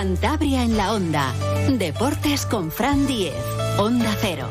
Cantabria 0.00 0.62
en 0.62 0.78
la 0.78 0.94
Onda. 0.94 1.34
Deportes 1.68 2.46
con 2.46 2.72
Fran 2.72 3.06
Diez. 3.06 3.34
Onda 3.76 4.16
Cero. 4.22 4.48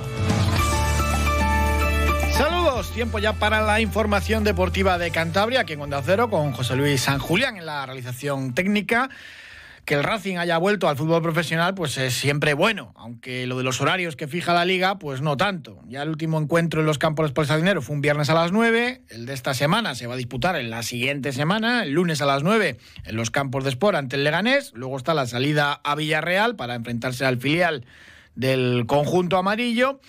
Saludos, 2.37 2.91
tiempo 2.91 3.17
ya 3.17 3.33
para 3.33 3.59
la 3.63 3.81
información 3.81 4.43
deportiva 4.43 4.99
de 4.99 5.09
Cantabria, 5.09 5.61
aquí 5.61 5.73
en 5.73 5.81
Onda 5.81 6.03
Cero, 6.05 6.29
con 6.29 6.51
José 6.51 6.75
Luis 6.75 7.01
San 7.01 7.17
Julián 7.17 7.57
en 7.57 7.65
la 7.65 7.83
realización 7.87 8.53
técnica 8.53 9.09
que 9.89 9.95
el 9.95 10.03
Racing 10.03 10.37
haya 10.37 10.59
vuelto 10.59 10.87
al 10.87 10.97
fútbol 10.97 11.23
profesional, 11.23 11.73
pues 11.73 11.97
es 11.97 12.13
siempre 12.13 12.53
bueno, 12.53 12.93
aunque 12.95 13.47
lo 13.47 13.57
de 13.57 13.63
los 13.63 13.81
horarios 13.81 14.15
que 14.15 14.27
fija 14.27 14.53
la 14.53 14.63
liga, 14.63 14.99
pues 14.99 15.23
no 15.23 15.35
tanto. 15.35 15.81
Ya 15.87 16.03
el 16.03 16.09
último 16.09 16.37
encuentro 16.39 16.81
en 16.81 16.85
los 16.85 16.99
campos 16.99 17.33
de 17.33 17.57
dinero 17.57 17.81
fue 17.81 17.95
un 17.95 18.01
viernes 18.01 18.29
a 18.29 18.35
las 18.35 18.51
9, 18.51 19.01
el 19.09 19.25
de 19.25 19.33
esta 19.33 19.55
semana 19.55 19.95
se 19.95 20.05
va 20.05 20.13
a 20.13 20.17
disputar 20.17 20.55
en 20.57 20.69
la 20.69 20.83
siguiente 20.83 21.31
semana, 21.31 21.81
el 21.81 21.93
lunes 21.93 22.21
a 22.21 22.27
las 22.27 22.43
9, 22.43 22.77
en 23.03 23.15
los 23.15 23.31
campos 23.31 23.63
de 23.63 23.71
Sport 23.71 23.97
ante 23.97 24.15
el 24.15 24.23
Leganés, 24.23 24.73
luego 24.75 24.95
está 24.95 25.15
la 25.15 25.25
salida 25.25 25.81
a 25.83 25.95
Villarreal 25.95 26.55
para 26.55 26.75
enfrentarse 26.75 27.25
al 27.25 27.39
filial 27.39 27.83
del 28.35 28.85
conjunto 28.85 29.37
amarillo. 29.37 30.01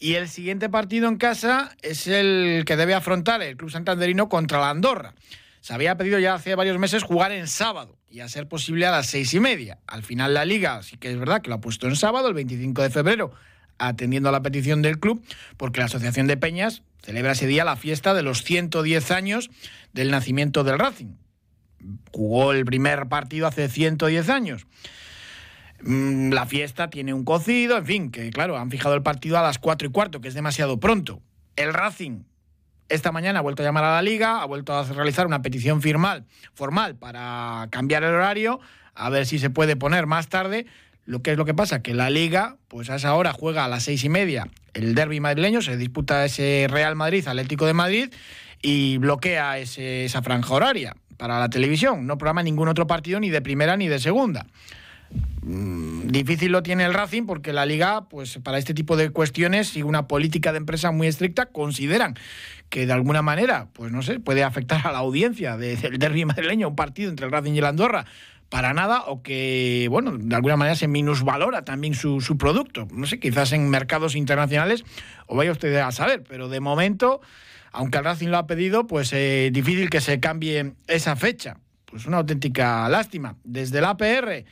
Y 0.00 0.14
el 0.14 0.28
siguiente 0.28 0.68
partido 0.68 1.06
en 1.06 1.16
casa 1.16 1.76
es 1.82 2.08
el 2.08 2.64
que 2.66 2.74
debe 2.74 2.94
afrontar 2.94 3.40
el 3.42 3.56
Club 3.56 3.70
Santanderino 3.70 4.28
contra 4.28 4.58
la 4.58 4.70
Andorra. 4.70 5.14
Se 5.68 5.74
había 5.74 5.98
pedido 5.98 6.18
ya 6.18 6.32
hace 6.32 6.54
varios 6.54 6.78
meses 6.78 7.02
jugar 7.02 7.30
en 7.30 7.46
sábado 7.46 7.98
y 8.08 8.20
a 8.20 8.28
ser 8.30 8.48
posible 8.48 8.86
a 8.86 8.90
las 8.90 9.08
seis 9.08 9.34
y 9.34 9.38
media. 9.38 9.80
Al 9.86 10.02
final 10.02 10.32
la 10.32 10.46
liga 10.46 10.82
sí 10.82 10.96
que 10.96 11.10
es 11.10 11.18
verdad 11.18 11.42
que 11.42 11.50
lo 11.50 11.56
ha 11.56 11.60
puesto 11.60 11.86
en 11.86 11.94
sábado, 11.94 12.28
el 12.28 12.32
25 12.32 12.80
de 12.80 12.88
febrero, 12.88 13.32
atendiendo 13.76 14.30
a 14.30 14.32
la 14.32 14.40
petición 14.40 14.80
del 14.80 14.98
club, 14.98 15.22
porque 15.58 15.80
la 15.80 15.84
Asociación 15.84 16.26
de 16.26 16.38
Peñas 16.38 16.84
celebra 17.02 17.32
ese 17.32 17.46
día 17.46 17.66
la 17.66 17.76
fiesta 17.76 18.14
de 18.14 18.22
los 18.22 18.44
110 18.44 19.10
años 19.10 19.50
del 19.92 20.10
nacimiento 20.10 20.64
del 20.64 20.78
Racing. 20.78 21.16
Jugó 22.12 22.52
el 22.52 22.64
primer 22.64 23.10
partido 23.10 23.46
hace 23.46 23.68
110 23.68 24.30
años. 24.30 24.66
Mm, 25.82 26.30
la 26.32 26.46
fiesta 26.46 26.88
tiene 26.88 27.12
un 27.12 27.26
cocido, 27.26 27.76
en 27.76 27.84
fin, 27.84 28.10
que 28.10 28.30
claro, 28.30 28.56
han 28.56 28.70
fijado 28.70 28.94
el 28.94 29.02
partido 29.02 29.36
a 29.36 29.42
las 29.42 29.58
4 29.58 29.88
y 29.88 29.92
cuarto, 29.92 30.22
que 30.22 30.28
es 30.28 30.34
demasiado 30.34 30.80
pronto. 30.80 31.20
El 31.56 31.74
Racing 31.74 32.22
esta 32.88 33.12
mañana 33.12 33.40
ha 33.40 33.42
vuelto 33.42 33.62
a 33.62 33.66
llamar 33.66 33.84
a 33.84 33.94
la 33.94 34.02
liga, 34.02 34.42
ha 34.42 34.46
vuelto 34.46 34.74
a 34.74 34.84
realizar 34.84 35.26
una 35.26 35.42
petición 35.42 35.82
formal, 35.82 36.96
para 36.96 37.68
cambiar 37.70 38.04
el 38.04 38.14
horario, 38.14 38.60
a 38.94 39.10
ver 39.10 39.26
si 39.26 39.38
se 39.38 39.50
puede 39.50 39.76
poner 39.76 40.06
más 40.06 40.28
tarde. 40.28 40.66
Lo 41.04 41.22
que 41.22 41.32
es 41.32 41.38
lo 41.38 41.46
que 41.46 41.54
pasa, 41.54 41.82
que 41.82 41.94
la 41.94 42.10
liga, 42.10 42.56
pues 42.68 42.90
a 42.90 42.96
esa 42.96 43.14
hora 43.14 43.32
juega 43.32 43.64
a 43.64 43.68
las 43.68 43.84
seis 43.84 44.04
y 44.04 44.08
media 44.10 44.48
el 44.74 44.94
derby 44.94 45.20
madrileño, 45.20 45.62
se 45.62 45.76
disputa 45.76 46.24
ese 46.24 46.66
Real 46.68 46.96
Madrid 46.96 47.26
Atlético 47.26 47.66
de 47.66 47.72
Madrid 47.72 48.12
y 48.60 48.98
bloquea 48.98 49.58
esa 49.58 50.22
franja 50.22 50.54
horaria 50.54 50.96
para 51.16 51.38
la 51.40 51.48
televisión. 51.48 52.06
No 52.06 52.18
programa 52.18 52.42
ningún 52.42 52.68
otro 52.68 52.86
partido 52.86 53.20
ni 53.20 53.30
de 53.30 53.40
primera 53.40 53.76
ni 53.76 53.88
de 53.88 53.98
segunda. 53.98 54.46
Mm, 55.42 56.08
difícil 56.08 56.52
lo 56.52 56.62
tiene 56.62 56.84
el 56.84 56.92
Racing 56.92 57.24
porque 57.24 57.52
la 57.52 57.64
liga, 57.64 58.08
pues 58.08 58.38
para 58.42 58.58
este 58.58 58.74
tipo 58.74 58.96
de 58.96 59.10
cuestiones 59.10 59.76
y 59.76 59.82
una 59.82 60.06
política 60.06 60.52
de 60.52 60.58
empresa 60.58 60.90
muy 60.90 61.06
estricta, 61.06 61.46
consideran 61.46 62.16
que 62.68 62.86
de 62.86 62.92
alguna 62.92 63.22
manera, 63.22 63.68
pues 63.72 63.90
no 63.90 64.02
sé, 64.02 64.20
puede 64.20 64.44
afectar 64.44 64.86
a 64.86 64.92
la 64.92 64.98
audiencia 64.98 65.56
del 65.56 65.98
derby 65.98 66.24
madrileño, 66.26 66.68
un 66.68 66.76
partido 66.76 67.08
entre 67.08 67.26
el 67.26 67.32
Racing 67.32 67.54
y 67.54 67.58
el 67.58 67.64
Andorra, 67.64 68.04
para 68.50 68.72
nada, 68.72 69.04
o 69.06 69.22
que, 69.22 69.88
bueno, 69.90 70.16
de 70.18 70.34
alguna 70.34 70.56
manera 70.56 70.74
se 70.74 70.88
minusvalora 70.88 71.64
también 71.64 71.94
su, 71.94 72.20
su 72.20 72.38
producto. 72.38 72.88
No 72.90 73.06
sé, 73.06 73.18
quizás 73.18 73.52
en 73.52 73.68
mercados 73.68 74.16
internacionales, 74.16 74.84
o 75.26 75.36
vaya 75.36 75.52
usted 75.52 75.74
a 75.76 75.92
saber, 75.92 76.24
pero 76.26 76.48
de 76.48 76.60
momento, 76.60 77.20
aunque 77.72 77.98
el 77.98 78.04
Racing 78.04 78.28
lo 78.28 78.38
ha 78.38 78.46
pedido, 78.46 78.86
pues 78.86 79.08
es 79.08 79.18
eh, 79.18 79.50
difícil 79.52 79.90
que 79.90 80.00
se 80.00 80.20
cambie 80.20 80.72
esa 80.86 81.16
fecha. 81.16 81.58
Pues 81.84 82.06
una 82.06 82.18
auténtica 82.18 82.88
lástima. 82.88 83.36
Desde 83.44 83.80
la 83.80 83.90
APR 83.90 84.44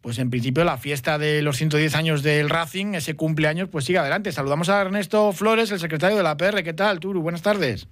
pues 0.00 0.18
en 0.18 0.30
principio 0.30 0.64
la 0.64 0.78
fiesta 0.78 1.18
de 1.18 1.42
los 1.42 1.56
110 1.56 1.94
años 1.94 2.22
del 2.22 2.48
Racing, 2.48 2.94
ese 2.94 3.16
cumpleaños, 3.16 3.68
pues 3.68 3.84
sigue 3.84 3.98
adelante. 3.98 4.32
Saludamos 4.32 4.68
a 4.68 4.80
Ernesto 4.80 5.32
Flores, 5.32 5.70
el 5.72 5.80
secretario 5.80 6.16
de 6.16 6.22
la 6.22 6.36
PR. 6.36 6.62
¿Qué 6.62 6.72
tal, 6.72 7.00
Turu? 7.00 7.20
Buenas 7.20 7.42
tardes. 7.42 7.88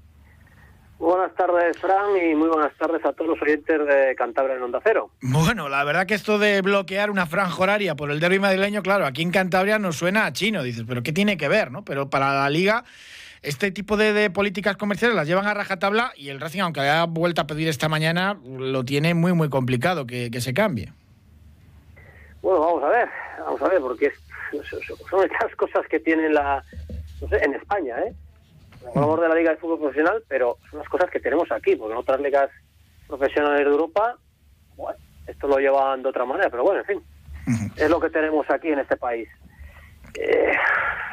Buenas 0.98 1.34
tardes, 1.34 1.76
Fran, 1.78 2.16
y 2.16 2.34
muy 2.34 2.48
buenas 2.48 2.72
tardes 2.78 3.04
a 3.04 3.12
todos 3.12 3.32
los 3.32 3.42
oyentes 3.42 3.86
de 3.86 4.14
Cantabria 4.16 4.56
en 4.56 4.62
Onda 4.62 4.80
Cero. 4.82 5.10
Bueno, 5.20 5.68
la 5.68 5.84
verdad 5.84 6.06
que 6.06 6.14
esto 6.14 6.38
de 6.38 6.62
bloquear 6.62 7.10
una 7.10 7.26
franja 7.26 7.62
horaria 7.62 7.96
por 7.96 8.10
el 8.10 8.18
derby 8.18 8.38
madrileño, 8.38 8.82
claro, 8.82 9.04
aquí 9.04 9.20
en 9.20 9.30
Cantabria 9.30 9.78
nos 9.78 9.96
suena 9.96 10.24
a 10.24 10.32
chino, 10.32 10.62
dices, 10.62 10.84
pero 10.88 11.02
¿qué 11.02 11.12
tiene 11.12 11.36
que 11.36 11.48
ver, 11.48 11.70
no? 11.70 11.84
Pero 11.84 12.08
para 12.08 12.32
la 12.32 12.48
Liga, 12.48 12.84
este 13.42 13.70
tipo 13.72 13.98
de, 13.98 14.30
políticas 14.30 14.78
comerciales 14.78 15.14
las 15.14 15.28
llevan 15.28 15.46
a 15.46 15.52
rajatabla 15.52 16.12
y 16.16 16.30
el 16.30 16.40
Racing, 16.40 16.60
aunque 16.60 16.80
haya 16.80 17.04
vuelto 17.04 17.42
a 17.42 17.46
pedir 17.46 17.68
esta 17.68 17.90
mañana, 17.90 18.38
lo 18.42 18.82
tiene 18.82 19.12
muy, 19.12 19.34
muy 19.34 19.50
complicado 19.50 20.06
que 20.06 20.40
se 20.40 20.54
cambie. 20.54 20.94
Bueno, 22.46 22.60
vamos 22.60 22.84
a 22.84 22.88
ver, 22.90 23.08
vamos 23.40 23.60
a 23.60 23.68
ver, 23.68 23.80
porque 23.80 24.12
son 25.10 25.24
estas 25.24 25.56
cosas 25.56 25.84
que 25.88 25.98
tienen 25.98 26.32
la, 26.32 26.62
no 27.20 27.28
sé, 27.28 27.44
en 27.44 27.54
España, 27.54 27.98
¿eh? 27.98 28.14
Hablamos 28.86 29.20
de 29.20 29.28
la 29.28 29.34
Liga 29.34 29.50
de 29.50 29.56
Fútbol 29.56 29.80
Profesional, 29.80 30.22
pero 30.28 30.56
son 30.70 30.78
las 30.78 30.88
cosas 30.88 31.10
que 31.10 31.18
tenemos 31.18 31.50
aquí, 31.50 31.74
porque 31.74 31.94
en 31.94 31.98
otras 31.98 32.20
ligas 32.20 32.48
profesionales 33.08 33.64
de 33.64 33.72
Europa, 33.72 34.16
bueno, 34.76 34.96
esto 35.26 35.48
lo 35.48 35.58
llevan 35.58 36.04
de 36.04 36.08
otra 36.08 36.24
manera, 36.24 36.48
pero 36.48 36.62
bueno, 36.62 36.82
en 36.82 36.86
fin, 36.86 37.02
es 37.74 37.90
lo 37.90 37.98
que 37.98 38.10
tenemos 38.10 38.48
aquí 38.48 38.68
en 38.68 38.78
este 38.78 38.96
país. 38.96 39.28
Eh, 40.14 40.52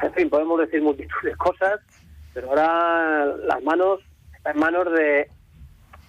en 0.04 0.14
fin, 0.14 0.30
podemos 0.30 0.60
decir 0.60 0.84
multitud 0.84 1.18
de 1.24 1.36
cosas, 1.36 1.80
pero 2.36 2.50
ahora 2.50 3.26
las 3.26 3.64
manos 3.64 4.02
en 4.46 4.60
manos 4.60 4.86
de 4.92 5.28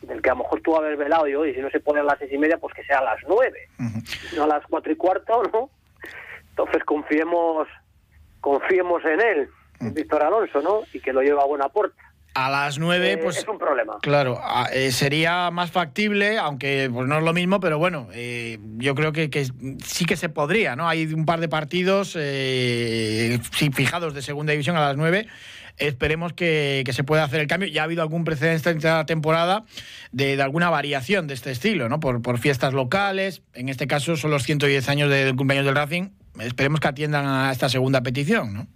del 0.06 0.22
que 0.22 0.31
a 0.31 0.34
lo 0.34 0.41
mejor 0.41 0.60
tú 0.60 0.76
haber 0.76 0.97
velado 0.97 1.26
y 1.28 1.34
hoy 1.34 1.54
si 1.54 1.60
no 1.60 1.70
se 1.70 1.81
pone 1.81 2.00
a 2.00 2.04
las 2.04 2.19
seis 2.19 2.32
y 2.32 2.38
media, 2.38 2.59
pues 2.59 2.75
que 2.75 2.84
sea 2.84 2.98
a 2.98 3.04
las 3.04 3.19
nueve, 3.28 3.69
no 4.37 4.44
a 4.44 4.47
las 4.47 4.66
cuatro 4.69 4.92
y 4.92 4.97
cuarto, 4.97 5.42
¿no? 5.53 5.70
Entonces 6.50 6.84
confiemos, 6.84 7.69
confiemos 8.41 9.04
en 9.04 9.20
él, 9.20 9.48
Víctor 9.92 10.22
Alonso, 10.22 10.62
¿no? 10.62 10.82
Y 10.92 11.00
que 11.00 11.12
lo 11.12 11.22
lleve 11.22 11.41
a 11.41 11.47
buena 11.47 11.69
puerta. 11.69 12.00
A 12.34 12.50
las 12.50 12.78
nueve, 12.78 13.12
eh, 13.12 13.19
pues. 13.19 13.38
Es 13.38 13.47
un 13.47 13.59
problema. 13.59 13.98
Claro, 14.03 14.41
eh, 14.72 14.91
sería 14.91 15.53
más 15.53 15.70
factible, 15.70 16.36
aunque 16.36 16.91
pues 16.92 17.06
no 17.06 17.19
es 17.19 17.22
lo 17.22 17.32
mismo, 17.32 17.60
pero 17.60 17.78
bueno, 17.78 18.09
eh, 18.12 18.59
yo 18.76 18.97
creo 18.97 19.12
que, 19.12 19.31
que, 19.31 19.47
sí 19.84 20.04
que 20.04 20.16
se 20.16 20.28
podría, 20.28 20.75
¿no? 20.75 20.88
Hay 20.88 21.06
un 21.15 21.26
par 21.26 21.38
de 21.38 21.48
partidos 21.48 22.10
sí, 22.10 23.71
fijados 23.72 24.15
de 24.15 24.22
segunda 24.22 24.50
división 24.50 24.76
a 24.76 24.81
las 24.81 24.97
nueve 24.97 25.28
Esperemos 25.77 26.33
que, 26.33 26.85
se 26.93 27.05
pueda 27.05 27.25
hacer 27.25 27.41
el 27.41 27.47
cambio. 27.47 27.69
Ya 27.69 27.83
ha 27.83 27.85
habido 27.85 28.03
algún 28.03 28.25
precedente 28.25 28.71
esta 28.71 29.07
temporada 29.07 29.65
de, 30.12 30.41
alguna 30.41 30.71
variación 30.71 31.27
de 31.27 31.35
este 31.35 31.51
estilo, 31.51 31.89
¿no? 31.89 32.01
Por, 32.01 32.23
por 32.23 32.39
fiestas 32.39 32.73
locales. 32.73 33.43
En 33.55 33.69
este 33.69 33.87
caso 33.87 34.17
son 34.17 34.31
los 34.31 34.45
110 34.45 34.89
años 34.89 35.11
del 35.11 35.34
cumpleaños 35.37 35.67
del 35.67 35.75
Racing. 35.75 36.11
Esperemos 36.41 36.81
que 36.81 36.89
atiendan 36.89 37.27
a 37.27 37.53
esta 37.53 37.69
segunda 37.69 38.03
petición, 38.03 38.55
¿no? 38.55 38.67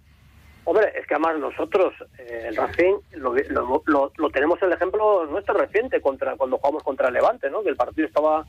Hombre, 0.69 0.93
es 0.95 1.07
que 1.07 1.15
además 1.15 1.39
nosotros, 1.39 1.95
eh, 2.19 2.45
el 2.49 2.55
Racing, 2.55 2.93
lo, 3.13 4.29
tenemos 4.31 4.61
el 4.61 4.71
ejemplo 4.71 5.25
nuestro 5.25 5.55
reciente, 5.55 5.99
contra 5.99 6.35
cuando 6.35 6.57
jugamos 6.59 6.83
contra 6.83 7.07
el 7.07 7.15
Levante, 7.15 7.49
¿no? 7.49 7.63
Que 7.63 7.69
el 7.69 7.75
partido 7.75 8.07
estaba 8.07 8.45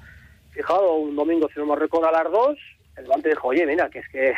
fijado 0.51 0.97
un 0.97 1.17
domingo, 1.17 1.49
si 1.49 1.59
no 1.59 1.65
me 1.65 1.77
recuerdo, 1.77 2.09
a 2.09 2.13
las 2.13 2.31
dos. 2.31 2.59
El 2.97 3.05
Levante 3.05 3.31
dijo, 3.31 3.49
oye, 3.49 3.65
mira, 3.65 3.89
que 3.89 4.01
es 4.01 4.09
que 4.11 4.35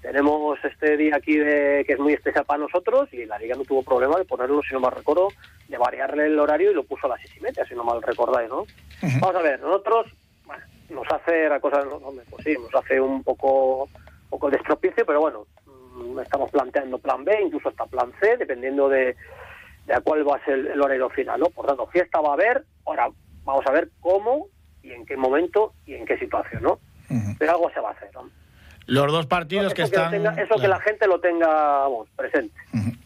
tenemos 0.00 0.58
este 0.64 0.96
día 0.96 1.16
aquí 1.16 1.36
de, 1.36 1.84
que 1.86 1.94
es 1.94 1.98
muy 1.98 2.12
especial 2.12 2.44
para 2.44 2.60
nosotros 2.60 3.08
y 3.12 3.24
la 3.26 3.38
liga 3.38 3.56
no 3.56 3.64
tuvo 3.64 3.82
problema 3.82 4.16
de 4.16 4.24
ponerlo, 4.24 4.62
si 4.62 4.72
no 4.74 4.80
mal 4.80 4.92
recuerdo, 4.92 5.28
de 5.68 5.76
variarle 5.76 6.26
el 6.26 6.38
horario 6.38 6.70
y 6.70 6.74
lo 6.74 6.84
puso 6.84 7.06
a 7.06 7.10
las 7.10 7.20
seis 7.20 7.36
y 7.36 7.40
media, 7.40 7.64
si 7.66 7.74
no 7.74 7.84
mal 7.84 8.02
recordáis, 8.02 8.48
¿no? 8.48 8.64
Vamos 9.20 9.36
a 9.36 9.42
ver, 9.42 9.60
nosotros, 9.60 10.06
bueno, 10.44 10.64
nos 10.90 11.06
hace 11.10 11.48
la 11.48 11.60
cosa, 11.60 11.82
pues 12.30 12.44
sí, 12.44 12.54
nos 12.60 12.74
hace 12.74 13.00
un 13.00 13.22
poco, 13.22 13.88
poco 14.30 14.50
de 14.50 14.56
estropicio, 14.56 15.04
pero 15.04 15.20
bueno, 15.20 15.46
mm, 15.66 16.20
estamos 16.20 16.50
planteando 16.50 16.98
plan 16.98 17.24
B, 17.24 17.36
incluso 17.42 17.68
hasta 17.68 17.86
plan 17.86 18.12
C, 18.20 18.36
dependiendo 18.36 18.88
de, 18.88 19.16
de 19.86 19.94
a 19.94 20.00
cuál 20.00 20.28
va 20.28 20.36
a 20.36 20.44
ser 20.44 20.58
el 20.58 20.80
horario 20.80 21.08
final, 21.10 21.40
¿no? 21.40 21.46
Por 21.50 21.66
tanto, 21.66 21.86
fiesta 21.88 22.20
va 22.20 22.30
a 22.30 22.34
haber, 22.34 22.64
ahora 22.86 23.08
vamos 23.44 23.66
a 23.66 23.72
ver 23.72 23.90
cómo 24.00 24.46
y 24.82 24.92
en 24.92 25.04
qué 25.04 25.16
momento 25.16 25.72
y 25.86 25.94
en 25.94 26.06
qué 26.06 26.18
situación, 26.18 26.62
¿no? 26.62 26.78
Pero 27.38 27.52
algo 27.52 27.70
se 27.70 27.80
va 27.80 27.88
a 27.88 27.92
hacer, 27.92 28.10
¿no? 28.14 28.30
Los 28.88 29.12
dos 29.12 29.26
partidos 29.26 29.74
que, 29.74 29.82
están... 29.82 30.14
eso 30.14 30.56
que 30.58 30.66
la 30.66 30.80
gente 30.80 31.06
lo 31.06 31.20
tenga 31.20 31.84
presente. 32.16 32.58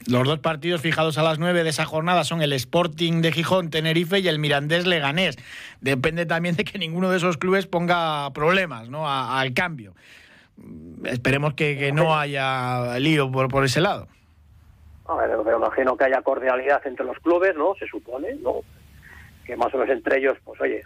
Los 0.06 0.28
dos 0.28 0.38
partidos 0.38 0.80
fijados 0.80 1.18
a 1.18 1.24
las 1.24 1.40
nueve 1.40 1.64
de 1.64 1.70
esa 1.70 1.84
jornada 1.84 2.22
son 2.22 2.40
el 2.40 2.52
Sporting 2.52 3.20
de 3.20 3.32
Gijón, 3.32 3.68
Tenerife 3.68 4.20
y 4.20 4.28
el 4.28 4.38
Mirandés 4.38 4.86
Leganés. 4.86 5.36
Depende 5.80 6.24
también 6.24 6.54
de 6.54 6.62
que 6.62 6.78
ninguno 6.78 7.10
de 7.10 7.16
esos 7.16 7.36
clubes 7.36 7.66
ponga 7.66 8.32
problemas 8.32 8.90
¿no? 8.90 9.10
al 9.10 9.54
cambio. 9.54 9.94
Esperemos 11.04 11.54
que, 11.54 11.90
no 11.90 12.16
haya 12.16 12.96
lío 13.00 13.32
por, 13.32 13.48
por 13.48 13.64
ese 13.64 13.80
lado. 13.80 14.06
A 15.06 15.16
ver, 15.16 15.36
me 15.36 15.52
imagino 15.52 15.96
que 15.96 16.04
haya 16.04 16.22
cordialidad 16.22 16.80
entre 16.86 17.04
los 17.04 17.18
clubes, 17.18 17.56
¿no? 17.56 17.74
Se 17.74 17.88
supone, 17.88 18.36
¿no? 18.36 18.60
Que 19.44 19.56
más 19.56 19.74
o 19.74 19.78
menos 19.78 19.96
entre 19.96 20.18
ellos, 20.18 20.38
pues 20.44 20.60
oye, 20.60 20.84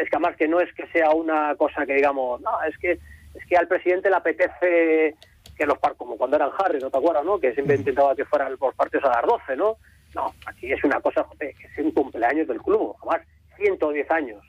es 0.00 0.10
que 0.10 0.16
además 0.16 0.34
que 0.36 0.48
no 0.48 0.60
es 0.60 0.74
que 0.74 0.88
sea 0.88 1.10
una 1.10 1.54
cosa 1.54 1.86
que 1.86 1.94
digamos, 1.94 2.40
no, 2.40 2.50
es 2.64 2.76
que 2.78 2.98
es 3.34 3.46
que 3.46 3.56
al 3.56 3.68
presidente 3.68 4.10
le 4.10 4.16
apetece 4.16 5.16
que 5.56 5.66
los 5.66 5.78
partidos, 5.78 5.98
como 5.98 6.16
cuando 6.16 6.36
eran 6.36 6.50
Harry, 6.58 6.78
¿no 6.78 6.90
te 6.90 6.98
acuerdas, 6.98 7.24
no? 7.24 7.38
Que 7.38 7.52
siempre 7.52 7.76
intentaba 7.76 8.14
que 8.16 8.24
fueran 8.24 8.56
los 8.58 8.74
partidos 8.74 9.04
a 9.04 9.20
las 9.20 9.26
12, 9.26 9.56
¿no? 9.56 9.76
No, 10.14 10.34
aquí 10.46 10.72
es 10.72 10.82
una 10.82 11.00
cosa, 11.00 11.22
joder, 11.24 11.54
que 11.54 11.66
es 11.66 11.78
un 11.84 11.92
cumpleaños 11.92 12.48
del 12.48 12.60
club, 12.60 12.96
además, 13.02 13.26
110 13.56 14.10
años. 14.10 14.44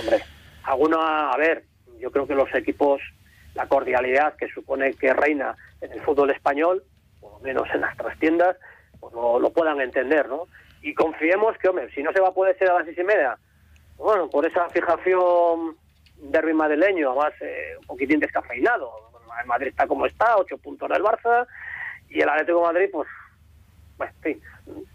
Hombre, 0.00 0.22
alguna, 0.64 1.30
a 1.30 1.36
ver, 1.36 1.64
yo 1.98 2.10
creo 2.10 2.26
que 2.26 2.34
los 2.34 2.52
equipos, 2.54 3.00
la 3.54 3.68
cordialidad 3.68 4.34
que 4.36 4.48
supone 4.48 4.94
que 4.94 5.12
reina 5.12 5.54
en 5.80 5.92
el 5.92 6.00
fútbol 6.00 6.30
español, 6.30 6.82
por 7.20 7.32
lo 7.32 7.38
menos 7.40 7.68
en 7.72 7.82
las 7.82 7.96
trastiendas, 7.96 8.56
pues 8.98 9.14
lo, 9.14 9.38
lo 9.38 9.50
puedan 9.50 9.80
entender, 9.80 10.28
¿no? 10.28 10.48
Y 10.82 10.94
confiemos 10.94 11.56
que, 11.58 11.68
hombre, 11.68 11.92
si 11.94 12.02
no 12.02 12.12
se 12.12 12.20
va 12.20 12.28
a 12.28 12.34
poder 12.34 12.58
ser 12.58 12.70
a 12.70 12.74
las 12.74 12.86
seis 12.86 12.98
y 12.98 13.04
media, 13.04 13.38
bueno, 13.96 14.28
por 14.28 14.44
esa 14.44 14.68
fijación 14.70 15.76
derby 16.30 16.54
madrileño, 16.54 17.10
además 17.10 17.32
eh, 17.40 17.74
un 17.80 17.86
poquitín 17.86 18.20
descafeinado. 18.20 18.90
El 19.40 19.46
Madrid 19.46 19.68
está 19.68 19.86
como 19.86 20.06
está, 20.06 20.36
ocho 20.36 20.58
puntos 20.58 20.88
del 20.88 21.02
Barça, 21.02 21.46
y 22.08 22.20
el 22.20 22.28
Atlético 22.28 22.62
Madrid, 22.62 22.88
pues, 22.92 23.08
bueno, 23.96 24.12
sí. 24.22 24.40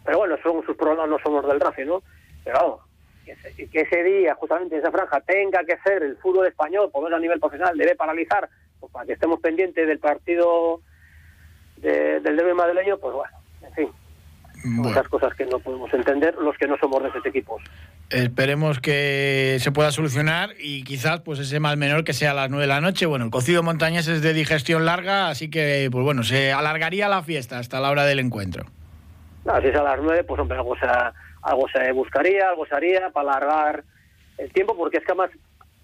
Pero 0.06 0.19
bueno, 0.19 0.38
son 0.44 0.63
sus 0.63 0.77
problemas, 0.77 1.09
no 1.09 1.19
somos 1.19 1.45
del 1.47 1.59
Racing, 1.59 1.88
¿no? 1.88 2.03
Pero 2.44 2.59
vamos, 2.59 2.81
que 3.25 3.31
ese, 3.31 3.69
que 3.69 3.81
ese 3.81 4.03
día, 4.03 4.35
justamente 4.35 4.75
en 4.75 4.81
esa 4.81 4.91
franja, 4.91 5.19
tenga 5.21 5.63
que 5.63 5.77
ser 5.79 6.03
el 6.03 6.18
fútbol 6.18 6.47
español, 6.47 6.89
por 6.91 7.01
lo 7.01 7.07
menos 7.07 7.18
a 7.18 7.21
nivel 7.21 7.39
profesional, 7.39 7.77
debe 7.77 7.95
paralizar, 7.95 8.47
pues 8.79 8.91
para 8.91 9.06
que 9.06 9.13
estemos 9.13 9.39
pendientes 9.39 9.88
del 9.88 10.00
partido 10.00 10.81
de, 11.77 12.19
del 12.19 12.38
derby 12.38 12.53
madrileño, 12.53 12.97
pues 13.00 13.13
bueno, 13.15 13.38
en 13.63 13.74
fin. 13.74 13.91
Muchas 14.63 15.07
cosas 15.07 15.33
que 15.36 15.45
no 15.45 15.59
podemos 15.59 15.94
entender 15.94 16.36
los 16.36 16.57
que 16.57 16.68
no 16.68 16.77
somos 16.77 17.04
de 17.04 17.09
esos 17.09 17.25
equipos. 17.25 17.62
Esperemos 18.09 18.80
que 18.80 19.57
se 19.59 19.71
pueda 19.71 19.92
solucionar 19.92 20.51
y 20.59 20.83
quizás 20.83 21.21
pues 21.21 21.39
ese 21.39 21.59
mal 21.59 21.77
menor 21.77 22.04
que 22.04 22.13
sea 22.13 22.31
a 22.31 22.33
las 22.33 22.50
9 22.50 22.63
de 22.63 22.68
la 22.68 22.81
noche. 22.81 23.06
Bueno, 23.06 23.25
el 23.25 23.31
cocido 23.31 23.63
montañés 23.63 24.07
es 24.07 24.21
de 24.21 24.33
digestión 24.33 24.86
larga, 24.86 25.30
así 25.30 25.50
que 25.50 25.89
pues 25.92 26.04
bueno, 26.04 26.24
se 26.24 26.51
alargaría 26.51 27.07
la 27.09 27.24
fiesta 27.24 27.59
hasta 27.59 27.80
la 27.80 27.92
hora 27.92 28.06
del 28.06 28.19
encuentro. 28.19 28.65
No, 29.45 29.62
si 29.62 29.68
es 29.68 29.75
a 29.75 29.83
las 29.83 30.00
9, 30.01 30.24
pues 30.24 30.39
hombre, 30.39 30.57
algo 30.57 30.75
se, 30.77 30.86
algo 31.42 31.68
se 31.69 31.92
buscaría, 31.92 32.50
algo 32.50 32.65
se 32.65 32.75
haría 32.75 33.10
para 33.12 33.31
alargar 33.31 33.83
el 34.38 34.51
tiempo, 34.51 34.75
porque 34.75 34.98
es 34.98 35.06
que 35.06 35.12
además, 35.12 35.31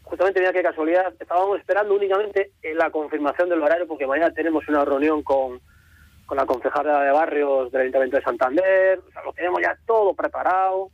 justamente 0.04 0.40
mira 0.40 0.52
qué 0.52 0.62
casualidad, 0.62 1.14
estábamos 1.20 1.60
esperando 1.60 1.96
únicamente 1.96 2.52
la 2.76 2.90
confirmación 2.90 3.50
del 3.50 3.62
horario, 3.62 3.88
porque 3.88 4.06
mañana 4.06 4.34
tenemos 4.34 4.68
una 4.68 4.84
reunión 4.84 5.24
con, 5.24 5.62
con 6.26 6.38
la 6.38 6.46
concejala 6.46 7.02
de 7.04 7.12
barrios 7.12 7.72
del 7.72 7.82
Ayuntamiento 7.82 8.18
de 8.18 8.24
Santander, 8.24 9.00
o 9.00 9.12
sea, 9.12 9.24
lo 9.24 9.34
tenemos 9.34 9.62
ya 9.62 9.78
todo 9.86 10.14
preparado 10.14 10.90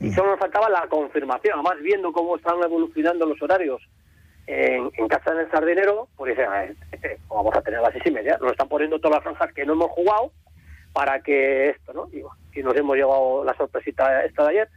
y 0.00 0.10
solo 0.12 0.30
nos 0.30 0.40
faltaba 0.40 0.68
la 0.68 0.86
confirmación, 0.88 1.54
además 1.54 1.82
viendo 1.82 2.12
cómo 2.12 2.36
están 2.36 2.62
evolucionando 2.62 3.26
los 3.26 3.40
horarios 3.40 3.80
en, 4.46 4.90
en 4.94 5.08
Casa 5.08 5.32
del 5.34 5.50
Sardinero, 5.50 6.08
pues 6.16 6.36
dicen, 6.36 6.76
este, 6.92 7.18
vamos 7.28 7.54
a 7.56 7.62
tener 7.62 7.80
las 7.80 7.92
seis 7.92 8.04
y 8.06 8.10
media, 8.10 8.36
nos 8.40 8.52
están 8.52 8.68
poniendo 8.68 8.98
todas 8.98 9.16
las 9.16 9.24
franjas 9.24 9.54
que 9.54 9.64
no 9.64 9.74
hemos 9.74 9.90
jugado 9.92 10.32
para 10.92 11.20
que 11.20 11.70
esto, 11.70 11.92
¿no? 11.92 12.08
Y, 12.12 12.22
y 12.58 12.62
nos 12.62 12.76
hemos 12.76 12.96
llevado 12.96 13.44
la 13.44 13.54
sorpresita 13.54 14.24
esta 14.24 14.44
de 14.44 14.50
ayer, 14.50 14.68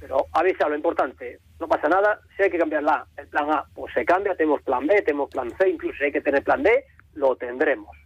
pero 0.00 0.26
avisa 0.32 0.68
lo 0.68 0.76
importante, 0.76 1.38
no 1.60 1.68
pasa 1.68 1.88
nada, 1.88 2.20
si 2.36 2.42
hay 2.42 2.50
que 2.50 2.58
cambiar 2.58 2.82
la, 2.82 3.06
el 3.16 3.26
plan 3.28 3.50
A, 3.50 3.64
pues 3.74 3.92
se 3.94 4.04
cambia, 4.04 4.36
tenemos 4.36 4.62
plan 4.62 4.86
B, 4.86 5.02
tenemos 5.02 5.30
plan 5.30 5.50
C, 5.56 5.68
incluso 5.68 5.96
si 5.98 6.04
hay 6.04 6.12
que 6.12 6.20
tener 6.20 6.42
plan 6.42 6.62
D, 6.62 6.84
lo 7.14 7.36
tendremos. 7.36 7.96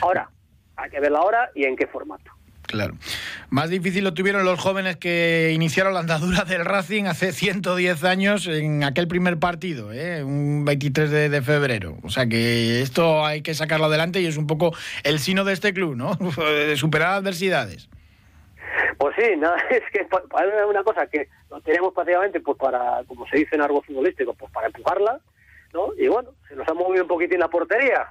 Ahora, 0.00 0.30
hay 0.76 0.90
que 0.90 1.00
ver 1.00 1.12
la 1.12 1.22
hora 1.22 1.50
y 1.54 1.64
en 1.64 1.76
qué 1.76 1.86
formato. 1.86 2.30
Claro. 2.66 2.94
Más 3.50 3.70
difícil 3.70 4.04
lo 4.04 4.14
tuvieron 4.14 4.44
los 4.44 4.58
jóvenes 4.58 4.96
que 4.96 5.52
iniciaron 5.54 5.94
la 5.94 6.00
andadura 6.00 6.44
del 6.44 6.64
Racing 6.64 7.04
hace 7.04 7.32
110 7.32 8.04
años 8.04 8.46
en 8.46 8.82
aquel 8.82 9.06
primer 9.06 9.38
partido, 9.38 9.92
¿eh? 9.92 10.24
un 10.24 10.64
23 10.64 11.30
de, 11.30 11.42
febrero. 11.42 11.96
O 12.02 12.08
sea 12.08 12.26
que 12.26 12.80
esto 12.80 13.24
hay 13.24 13.42
que 13.42 13.54
sacarlo 13.54 13.86
adelante 13.86 14.20
y 14.20 14.26
es 14.26 14.36
un 14.36 14.46
poco 14.46 14.72
el 15.04 15.18
sino 15.18 15.44
de 15.44 15.52
este 15.52 15.74
club, 15.74 15.94
¿no? 15.94 16.14
de 16.36 16.76
superar 16.76 17.10
adversidades. 17.10 17.88
Pues 18.98 19.14
sí, 19.18 19.36
nada, 19.36 19.56
es 19.70 19.82
que 19.92 20.00
es 20.00 20.08
una 20.68 20.82
cosa 20.82 21.06
que 21.06 21.28
lo 21.50 21.60
tenemos 21.60 21.92
prácticamente 21.92 22.40
pues 22.40 22.58
para, 22.58 23.04
como 23.06 23.26
se 23.28 23.38
dice 23.38 23.54
en 23.54 23.62
algo 23.62 23.82
futbolístico, 23.82 24.34
pues 24.34 24.50
para 24.52 24.68
empujarla, 24.68 25.20
¿no? 25.72 25.92
Y 25.98 26.08
bueno, 26.08 26.30
se 26.48 26.56
nos 26.56 26.66
ha 26.66 26.74
movido 26.74 27.02
un 27.02 27.08
poquitín 27.08 27.40
la 27.40 27.48
portería. 27.48 28.08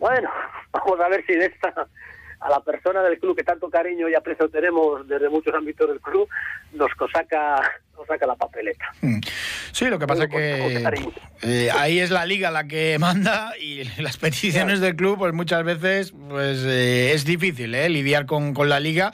Bueno, 0.00 0.28
vamos 0.72 0.98
a 0.98 1.08
ver 1.08 1.24
si 1.26 1.34
de 1.34 1.46
esta 1.46 1.72
a 2.40 2.48
la 2.48 2.60
persona 2.60 3.02
del 3.02 3.18
club 3.18 3.36
que 3.36 3.44
tanto 3.44 3.68
cariño 3.68 4.08
y 4.08 4.14
aprecio 4.14 4.48
tenemos 4.48 5.06
desde 5.06 5.28
muchos 5.28 5.54
ámbitos 5.54 5.86
del 5.88 6.00
club, 6.00 6.26
nos 6.72 6.90
saca, 7.12 7.60
nos 7.94 8.06
saca 8.06 8.26
la 8.26 8.34
papeleta. 8.34 8.86
Mm. 9.02 9.20
Sí, 9.72 9.86
lo 9.86 9.98
que 9.98 10.06
pasa 10.06 10.24
es 10.24 10.30
que 10.30 11.06
eh, 11.42 11.70
ahí 11.70 12.00
es 12.00 12.10
la 12.10 12.24
liga 12.24 12.50
la 12.50 12.66
que 12.66 12.96
manda 12.98 13.52
y 13.60 13.84
las 14.02 14.16
peticiones 14.16 14.80
del 14.80 14.96
club, 14.96 15.18
pues 15.18 15.34
muchas 15.34 15.64
veces 15.64 16.14
pues 16.30 16.64
eh, 16.64 17.12
es 17.12 17.26
difícil 17.26 17.74
¿eh? 17.74 17.88
lidiar 17.90 18.24
con, 18.24 18.54
con 18.54 18.68
la 18.68 18.80
liga. 18.80 19.12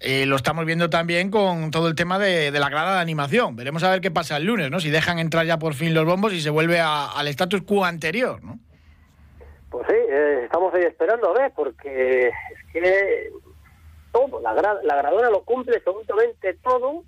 Eh, 0.00 0.26
lo 0.26 0.34
estamos 0.34 0.64
viendo 0.64 0.90
también 0.90 1.30
con 1.30 1.70
todo 1.70 1.86
el 1.86 1.94
tema 1.94 2.18
de, 2.18 2.50
de, 2.50 2.58
la 2.58 2.70
grada 2.70 2.96
de 2.96 3.00
animación. 3.02 3.54
Veremos 3.54 3.84
a 3.84 3.90
ver 3.90 4.00
qué 4.00 4.10
pasa 4.10 4.36
el 4.36 4.44
lunes, 4.44 4.68
¿no? 4.68 4.80
Si 4.80 4.90
dejan 4.90 5.20
entrar 5.20 5.46
ya 5.46 5.60
por 5.60 5.74
fin 5.74 5.94
los 5.94 6.04
bombos 6.04 6.32
y 6.32 6.40
se 6.40 6.50
vuelve 6.50 6.80
a, 6.80 7.04
al 7.12 7.28
status 7.28 7.62
quo 7.62 7.84
anterior, 7.84 8.42
¿no? 8.42 8.58
Pues 9.72 9.86
sí, 9.88 9.94
eh, 9.96 10.42
estamos 10.44 10.72
ahí 10.74 10.82
esperando 10.82 11.30
a 11.30 11.32
ver, 11.32 11.52
porque 11.56 12.28
es 12.28 12.72
que 12.72 13.30
todo, 14.12 14.38
la, 14.42 14.52
la 14.52 14.96
gradona 14.96 15.30
lo 15.30 15.44
cumple 15.44 15.76
absolutamente 15.76 16.52
todo. 16.62 17.04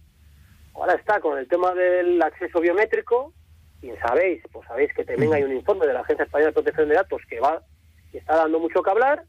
Ahora 0.72 0.94
está 0.94 1.20
con 1.20 1.38
el 1.38 1.46
tema 1.46 1.74
del 1.74 2.20
acceso 2.22 2.60
biométrico, 2.60 3.34
y 3.82 3.90
sabéis, 3.96 4.42
pues 4.50 4.66
sabéis 4.66 4.94
que 4.94 5.04
también 5.04 5.34
hay 5.34 5.42
un 5.42 5.52
informe 5.52 5.86
de 5.86 5.92
la 5.92 6.00
Agencia 6.00 6.24
Española 6.24 6.48
de 6.48 6.54
Protección 6.54 6.88
de 6.88 6.94
Datos 6.94 7.20
que 7.28 7.38
va 7.38 7.62
que 8.10 8.16
está 8.18 8.36
dando 8.36 8.58
mucho 8.58 8.82
que 8.82 8.90
hablar. 8.90 9.24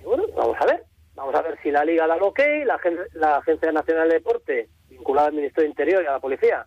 Y 0.00 0.04
bueno, 0.04 0.24
vamos 0.36 0.56
a 0.60 0.66
ver, 0.66 0.84
vamos 1.16 1.34
a 1.34 1.42
ver 1.42 1.58
si 1.64 1.72
la 1.72 1.84
Liga 1.84 2.06
da 2.06 2.14
el 2.14 2.22
ok, 2.22 2.40
la, 2.64 2.80
la 3.14 3.36
Agencia 3.38 3.72
Nacional 3.72 4.08
de 4.08 4.14
Deporte, 4.14 4.68
vinculada 4.88 5.28
al 5.28 5.34
Ministerio 5.34 5.64
de 5.64 5.70
Interior 5.70 6.04
y 6.04 6.06
a 6.06 6.12
la 6.12 6.20
Policía, 6.20 6.64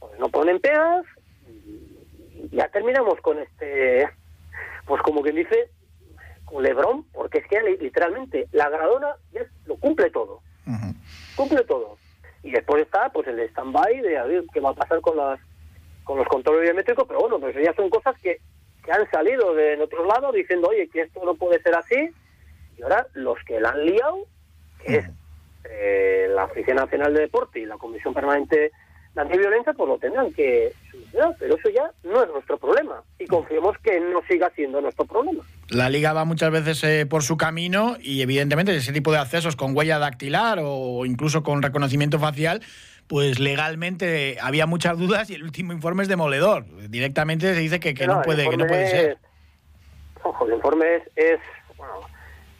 pues 0.00 0.18
no 0.18 0.28
ponen 0.28 0.58
pegas, 0.58 1.06
y 1.46 2.48
ya 2.50 2.68
terminamos 2.68 3.20
con 3.20 3.38
este 3.38 4.08
pues 4.88 5.02
como 5.02 5.22
quien 5.22 5.36
dice, 5.36 5.70
con 6.46 6.62
Lebrón, 6.62 7.04
porque 7.12 7.38
es 7.38 7.46
que 7.46 7.60
literalmente 7.60 8.48
la 8.52 8.70
Gradona 8.70 9.14
ya 9.32 9.42
lo 9.66 9.76
cumple 9.76 10.10
todo. 10.10 10.40
Cumple 11.36 11.62
todo. 11.64 11.98
Y 12.42 12.50
después 12.50 12.82
está 12.82 13.10
pues 13.10 13.28
el 13.28 13.38
stand-by 13.40 14.00
de 14.00 14.18
a 14.18 14.24
ver 14.24 14.44
qué 14.52 14.60
va 14.60 14.70
a 14.70 14.74
pasar 14.74 15.00
con 15.00 15.16
las 15.16 15.38
con 16.04 16.16
los 16.16 16.26
controles 16.26 16.62
biométricos, 16.62 17.04
pero 17.06 17.20
bueno, 17.20 17.38
pues 17.38 17.54
ya 17.62 17.74
son 17.74 17.90
cosas 17.90 18.18
que, 18.22 18.40
que 18.82 18.90
han 18.90 19.08
salido 19.10 19.54
de 19.54 19.76
otros 19.76 20.06
lados 20.06 20.34
diciendo, 20.34 20.68
oye, 20.68 20.88
que 20.88 21.02
esto 21.02 21.22
no 21.22 21.34
puede 21.34 21.60
ser 21.60 21.74
así. 21.74 22.10
Y 22.78 22.82
ahora 22.82 23.06
los 23.12 23.38
que 23.44 23.60
la 23.60 23.70
han 23.70 23.84
liado, 23.84 24.24
que 24.82 24.96
es 24.96 25.10
eh, 25.64 26.28
la 26.30 26.46
Oficina 26.46 26.84
Nacional 26.84 27.12
de 27.12 27.20
Deporte 27.20 27.60
y 27.60 27.66
la 27.66 27.76
Comisión 27.76 28.14
Permanente 28.14 28.72
de 29.14 29.20
Antiviolencia, 29.20 29.72
pues 29.72 29.88
lo 29.88 29.98
tendrán 29.98 30.32
que 30.32 30.72
pero 31.38 31.56
eso 31.56 31.68
ya 31.70 31.90
no 32.04 32.22
es 32.22 32.28
nuestro 32.30 32.58
problema 32.58 33.02
y 33.18 33.26
confiemos 33.26 33.76
que 33.78 33.98
no 34.00 34.22
siga 34.28 34.50
siendo 34.54 34.80
nuestro 34.80 35.04
problema. 35.04 35.42
La 35.68 35.88
liga 35.88 36.12
va 36.12 36.24
muchas 36.24 36.50
veces 36.50 36.82
eh, 36.84 37.06
por 37.06 37.22
su 37.22 37.36
camino 37.36 37.96
y 38.00 38.22
evidentemente 38.22 38.74
ese 38.74 38.92
tipo 38.92 39.12
de 39.12 39.18
accesos 39.18 39.56
con 39.56 39.76
huella 39.76 39.98
dactilar 39.98 40.58
o 40.62 41.04
incluso 41.04 41.42
con 41.42 41.62
reconocimiento 41.62 42.18
facial, 42.18 42.62
pues 43.06 43.38
legalmente 43.38 44.36
había 44.40 44.66
muchas 44.66 44.98
dudas 44.98 45.30
y 45.30 45.34
el 45.34 45.42
último 45.42 45.72
informe 45.72 46.02
es 46.02 46.08
demoledor. 46.08 46.66
Directamente 46.88 47.54
se 47.54 47.60
dice 47.60 47.80
que, 47.80 47.94
que 47.94 48.06
no, 48.06 48.22
puede, 48.22 48.48
que 48.48 48.56
no 48.56 48.66
puede 48.66 48.88
ser. 48.88 49.18
ojo, 50.22 50.46
el 50.46 50.54
informe 50.54 50.96
es, 50.96 51.02
es 51.16 51.40
bueno, 51.76 52.00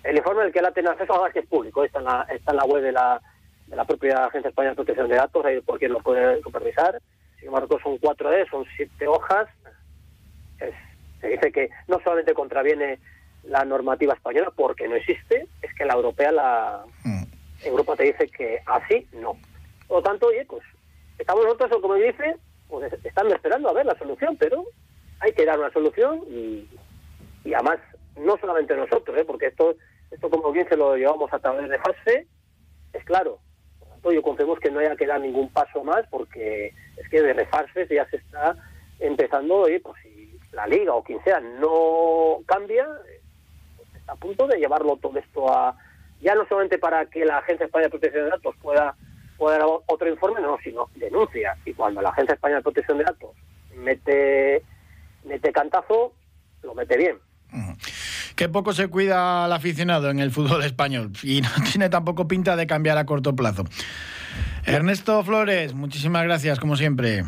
el 0.04 0.16
informe 0.16 0.42
del 0.44 0.52
que 0.52 0.62
la 0.62 0.72
tiene 0.72 0.88
acceso 0.90 1.12
ahora 1.14 1.32
que 1.32 1.40
es 1.40 1.46
público, 1.46 1.84
está 1.84 1.98
en 1.98 2.04
la, 2.06 2.26
está 2.32 2.52
en 2.52 2.56
la 2.56 2.64
web 2.64 2.82
de 2.82 2.92
la, 2.92 3.20
de 3.68 3.76
la 3.76 3.84
propia 3.84 4.26
Agencia 4.26 4.48
Española 4.48 4.72
de 4.72 4.76
Protección 4.76 5.08
de 5.08 5.16
Datos, 5.16 5.44
ahí 5.44 5.60
cualquiera 5.62 5.94
lo 5.94 6.00
puede 6.00 6.40
supervisar 6.42 7.00
sin 7.38 7.48
embargo 7.48 7.78
son 7.82 7.98
cuatro 7.98 8.30
D, 8.30 8.46
son 8.50 8.64
siete 8.76 9.06
hojas. 9.06 9.48
se 11.20 11.28
dice 11.28 11.52
que 11.52 11.70
no 11.86 12.00
solamente 12.02 12.34
contraviene 12.34 12.98
la 13.44 13.64
normativa 13.64 14.14
española 14.14 14.52
porque 14.54 14.88
no 14.88 14.96
existe, 14.96 15.46
es 15.62 15.74
que 15.74 15.84
la 15.84 15.94
europea, 15.94 16.32
la 16.32 16.84
mm. 17.04 17.22
Europa 17.64 17.96
te 17.96 18.04
dice 18.04 18.28
que 18.28 18.60
así 18.66 19.06
no. 19.12 19.36
Por 19.86 19.98
lo 19.98 20.02
tanto, 20.02 20.26
oye, 20.26 20.44
pues 20.46 20.62
estamos 21.18 21.44
nosotros, 21.44 21.80
como 21.80 21.94
dice, 21.94 22.36
pues 22.68 22.92
están 23.04 23.28
esperando 23.28 23.68
a 23.68 23.72
ver 23.72 23.86
la 23.86 23.98
solución, 23.98 24.36
pero 24.36 24.64
hay 25.20 25.32
que 25.32 25.44
dar 25.44 25.58
una 25.58 25.72
solución 25.72 26.22
y, 26.28 26.68
y 27.44 27.54
además 27.54 27.78
no 28.16 28.36
solamente 28.38 28.76
nosotros, 28.76 29.16
¿eh? 29.16 29.24
porque 29.24 29.46
esto, 29.46 29.76
esto 30.10 30.28
como 30.28 30.52
bien 30.52 30.68
se 30.68 30.76
lo 30.76 30.96
llevamos 30.96 31.32
a 31.32 31.38
través 31.38 31.68
de 31.68 31.78
fase, 31.78 32.26
es 32.92 33.04
claro, 33.04 33.38
yo 34.04 34.22
confiemos 34.22 34.58
que 34.58 34.70
no 34.70 34.80
haya 34.80 34.96
que 34.96 35.06
dar 35.06 35.20
ningún 35.20 35.48
paso 35.50 35.84
más 35.84 36.06
porque 36.10 36.72
es 36.96 37.08
que 37.08 37.22
de 37.22 37.32
refarses 37.32 37.88
ya 37.88 38.08
se 38.08 38.16
está 38.16 38.56
empezando 38.98 39.68
y 39.68 39.78
pues 39.78 40.00
si 40.02 40.38
la 40.52 40.66
liga 40.66 40.94
o 40.94 41.02
quien 41.02 41.22
sea 41.24 41.40
no 41.40 42.38
cambia 42.46 42.86
pues 43.76 43.88
está 43.94 44.12
a 44.12 44.16
punto 44.16 44.46
de 44.46 44.58
llevarlo 44.58 44.96
todo 44.96 45.18
esto 45.18 45.52
a 45.52 45.76
ya 46.20 46.34
no 46.34 46.46
solamente 46.46 46.78
para 46.78 47.06
que 47.06 47.24
la 47.24 47.38
Agencia 47.38 47.66
Española 47.66 47.86
de 47.86 47.90
Protección 47.90 48.24
de 48.24 48.30
Datos 48.30 48.56
pueda 48.60 48.94
pueda 49.36 49.58
dar 49.58 49.68
otro 49.86 50.08
informe 50.08 50.40
no 50.40 50.58
sino 50.64 50.88
denuncia. 50.96 51.56
Y 51.64 51.72
cuando 51.74 52.02
la 52.02 52.10
Agencia 52.10 52.34
Española 52.34 52.58
de 52.58 52.64
Protección 52.64 52.98
de 52.98 53.04
Datos 53.04 53.30
mete 53.74 54.62
mete 55.24 55.52
cantazo 55.52 56.12
lo 56.62 56.74
mete 56.74 56.96
bien 56.96 57.18
Qué 58.38 58.48
poco 58.48 58.72
se 58.72 58.86
cuida 58.86 59.46
al 59.46 59.52
aficionado 59.52 60.10
en 60.10 60.20
el 60.20 60.30
fútbol 60.30 60.62
español 60.62 61.10
y 61.24 61.40
no 61.40 61.48
tiene 61.72 61.88
tampoco 61.88 62.28
pinta 62.28 62.54
de 62.54 62.68
cambiar 62.68 62.96
a 62.96 63.04
corto 63.04 63.34
plazo. 63.34 63.64
Ernesto 64.64 65.24
Flores, 65.24 65.74
muchísimas 65.74 66.22
gracias, 66.22 66.60
como 66.60 66.76
siempre. 66.76 67.24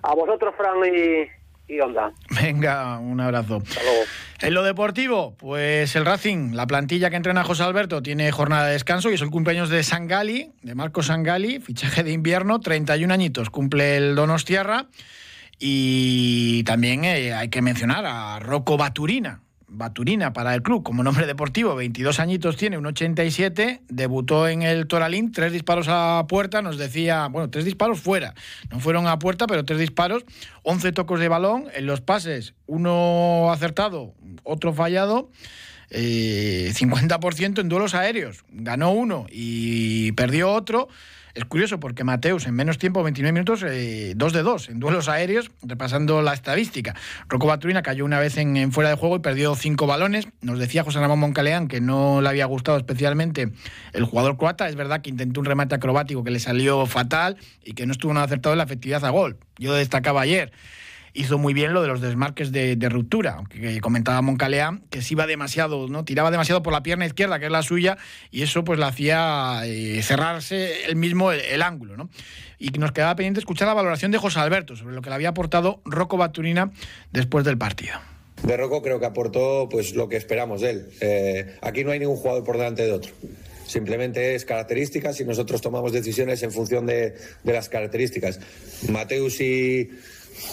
A 0.00 0.14
vosotros, 0.14 0.54
Fran 0.56 0.76
y, 0.86 1.74
y 1.74 1.80
Onda. 1.80 2.12
Venga, 2.40 3.00
un 3.00 3.20
abrazo. 3.20 3.64
Hasta 3.66 3.82
luego. 3.82 4.02
En 4.42 4.54
lo 4.54 4.62
deportivo, 4.62 5.34
pues 5.38 5.96
el 5.96 6.06
Racing, 6.06 6.52
la 6.54 6.68
plantilla 6.68 7.10
que 7.10 7.16
entrena 7.16 7.42
José 7.42 7.64
Alberto, 7.64 8.00
tiene 8.00 8.30
jornada 8.30 8.66
de 8.66 8.74
descanso 8.74 9.10
y 9.10 9.14
es 9.14 9.22
el 9.22 9.30
cumpleaños 9.30 9.70
de 9.70 9.82
Sangali, 9.82 10.52
de 10.62 10.76
Marco 10.76 11.02
Sangali, 11.02 11.58
fichaje 11.58 12.04
de 12.04 12.12
invierno, 12.12 12.60
31 12.60 13.12
añitos, 13.12 13.50
cumple 13.50 13.96
el 13.96 14.14
Donostiarra. 14.14 14.86
Y 15.58 16.62
también 16.62 17.04
eh, 17.04 17.34
hay 17.34 17.48
que 17.48 17.60
mencionar 17.60 18.06
a 18.06 18.38
Rocco 18.38 18.76
Baturina, 18.76 19.41
Baturina 19.74 20.32
para 20.32 20.54
el 20.54 20.62
club 20.62 20.82
como 20.82 21.02
nombre 21.02 21.26
deportivo, 21.26 21.74
22 21.74 22.20
añitos 22.20 22.56
tiene, 22.56 22.76
un 22.76 22.86
87, 22.86 23.82
debutó 23.88 24.46
en 24.46 24.62
el 24.62 24.86
Toralín, 24.86 25.32
tres 25.32 25.52
disparos 25.52 25.86
a 25.88 26.26
puerta, 26.28 26.60
nos 26.60 26.76
decía, 26.76 27.28
bueno, 27.28 27.48
tres 27.50 27.64
disparos 27.64 28.00
fuera, 28.00 28.34
no 28.70 28.80
fueron 28.80 29.06
a 29.06 29.18
puerta, 29.18 29.46
pero 29.46 29.64
tres 29.64 29.78
disparos, 29.78 30.24
11 30.62 30.92
tocos 30.92 31.20
de 31.20 31.28
balón, 31.28 31.64
en 31.74 31.86
los 31.86 32.00
pases, 32.02 32.54
uno 32.66 33.50
acertado, 33.50 34.14
otro 34.44 34.72
fallado. 34.72 35.30
Eh, 35.94 36.72
50% 36.74 37.60
en 37.60 37.68
duelos 37.68 37.94
aéreos, 37.94 38.44
ganó 38.48 38.92
uno 38.92 39.26
y 39.30 40.12
perdió 40.12 40.50
otro. 40.50 40.88
Es 41.34 41.46
curioso 41.46 41.80
porque 41.80 42.04
Mateus 42.04 42.46
en 42.46 42.54
menos 42.54 42.76
tiempo, 42.76 43.02
29 43.02 43.32
minutos, 43.32 43.62
eh, 43.66 44.12
2 44.14 44.32
de 44.34 44.42
2 44.42 44.68
en 44.68 44.80
duelos 44.80 45.08
aéreos, 45.08 45.50
repasando 45.62 46.20
la 46.20 46.34
estadística. 46.34 46.94
Rocco 47.26 47.46
Baturina 47.46 47.82
cayó 47.82 48.04
una 48.04 48.20
vez 48.20 48.36
en, 48.36 48.70
fuera 48.70 48.90
de 48.90 48.96
juego 48.96 49.16
y 49.16 49.20
perdió 49.20 49.54
cinco 49.54 49.86
balones. 49.86 50.28
Nos 50.42 50.58
decía 50.58 50.84
José 50.84 51.00
Ramón 51.00 51.20
Moncaleán 51.20 51.68
que 51.68 51.80
no 51.80 52.20
le 52.20 52.28
había 52.28 52.44
gustado 52.44 52.76
especialmente 52.76 53.50
el 53.94 54.04
jugador 54.04 54.36
croata. 54.36 54.68
Es 54.68 54.76
verdad 54.76 55.00
que 55.00 55.08
intentó 55.08 55.40
un 55.40 55.46
remate 55.46 55.74
acrobático 55.74 56.22
que 56.22 56.30
le 56.30 56.38
salió 56.38 56.84
fatal 56.84 57.38
y 57.64 57.72
que 57.72 57.86
no 57.86 57.92
estuvo 57.92 58.12
nada 58.12 58.26
acertado 58.26 58.52
en 58.52 58.58
la 58.58 58.64
efectividad 58.64 59.02
a 59.06 59.10
gol. 59.10 59.38
Yo 59.56 59.72
destacaba 59.72 60.20
ayer 60.20 60.52
hizo 61.14 61.38
muy 61.38 61.54
bien 61.54 61.72
lo 61.72 61.82
de 61.82 61.88
los 61.88 62.00
desmarques 62.00 62.52
de, 62.52 62.76
ruptura, 62.88 63.34
aunque 63.34 63.80
comentaba 63.80 64.22
Moncalea 64.22 64.80
que 64.90 65.02
se 65.02 65.14
iba 65.14 65.26
demasiado, 65.26 65.88
¿no? 65.88 66.04
Tiraba 66.04 66.30
demasiado 66.30 66.62
por 66.62 66.72
la 66.72 66.82
pierna 66.82 67.06
izquierda, 67.06 67.38
que 67.38 67.46
es 67.46 67.52
la 67.52 67.62
suya, 67.62 67.98
y 68.30 68.42
eso 68.42 68.64
pues 68.64 68.78
le 68.78 68.84
hacía 68.84 69.62
eh, 69.64 70.02
cerrarse 70.02 70.86
él 70.86 70.96
mismo 70.96 71.32
el, 71.32 71.40
el, 71.40 71.62
ángulo, 71.62 71.96
¿no? 71.96 72.08
Y 72.58 72.70
nos 72.70 72.92
quedaba 72.92 73.14
pendiente 73.16 73.40
escuchar 73.40 73.68
la 73.68 73.74
valoración 73.74 74.10
de 74.10 74.18
José 74.18 74.40
Alberto 74.40 74.76
sobre 74.76 74.94
lo 74.94 75.02
que 75.02 75.10
le 75.10 75.16
había 75.16 75.30
aportado 75.30 75.80
Rocco 75.84 76.16
Baturina 76.16 76.70
después 77.12 77.44
del 77.44 77.58
partido. 77.58 77.94
De 78.42 78.56
Rocco 78.56 78.82
creo 78.82 78.98
que 78.98 79.06
aportó 79.06 79.68
pues 79.70 79.94
lo 79.94 80.08
que 80.08 80.16
esperamos 80.16 80.60
de 80.60 80.70
él. 80.70 80.88
Eh, 81.00 81.56
aquí 81.60 81.84
no 81.84 81.92
hay 81.92 81.98
ningún 81.98 82.16
jugador 82.16 82.44
por 82.44 82.56
delante 82.56 82.84
de 82.84 82.92
otro. 82.92 83.12
Simplemente 83.66 84.34
es 84.34 84.44
características 84.44 85.20
y 85.20 85.24
nosotros 85.24 85.60
tomamos 85.60 85.92
decisiones 85.92 86.42
en 86.42 86.50
función 86.50 86.84
de, 86.86 87.14
de 87.44 87.52
las 87.52 87.68
características. 87.68 88.40
Mateus 88.88 89.40
y, 89.40 89.90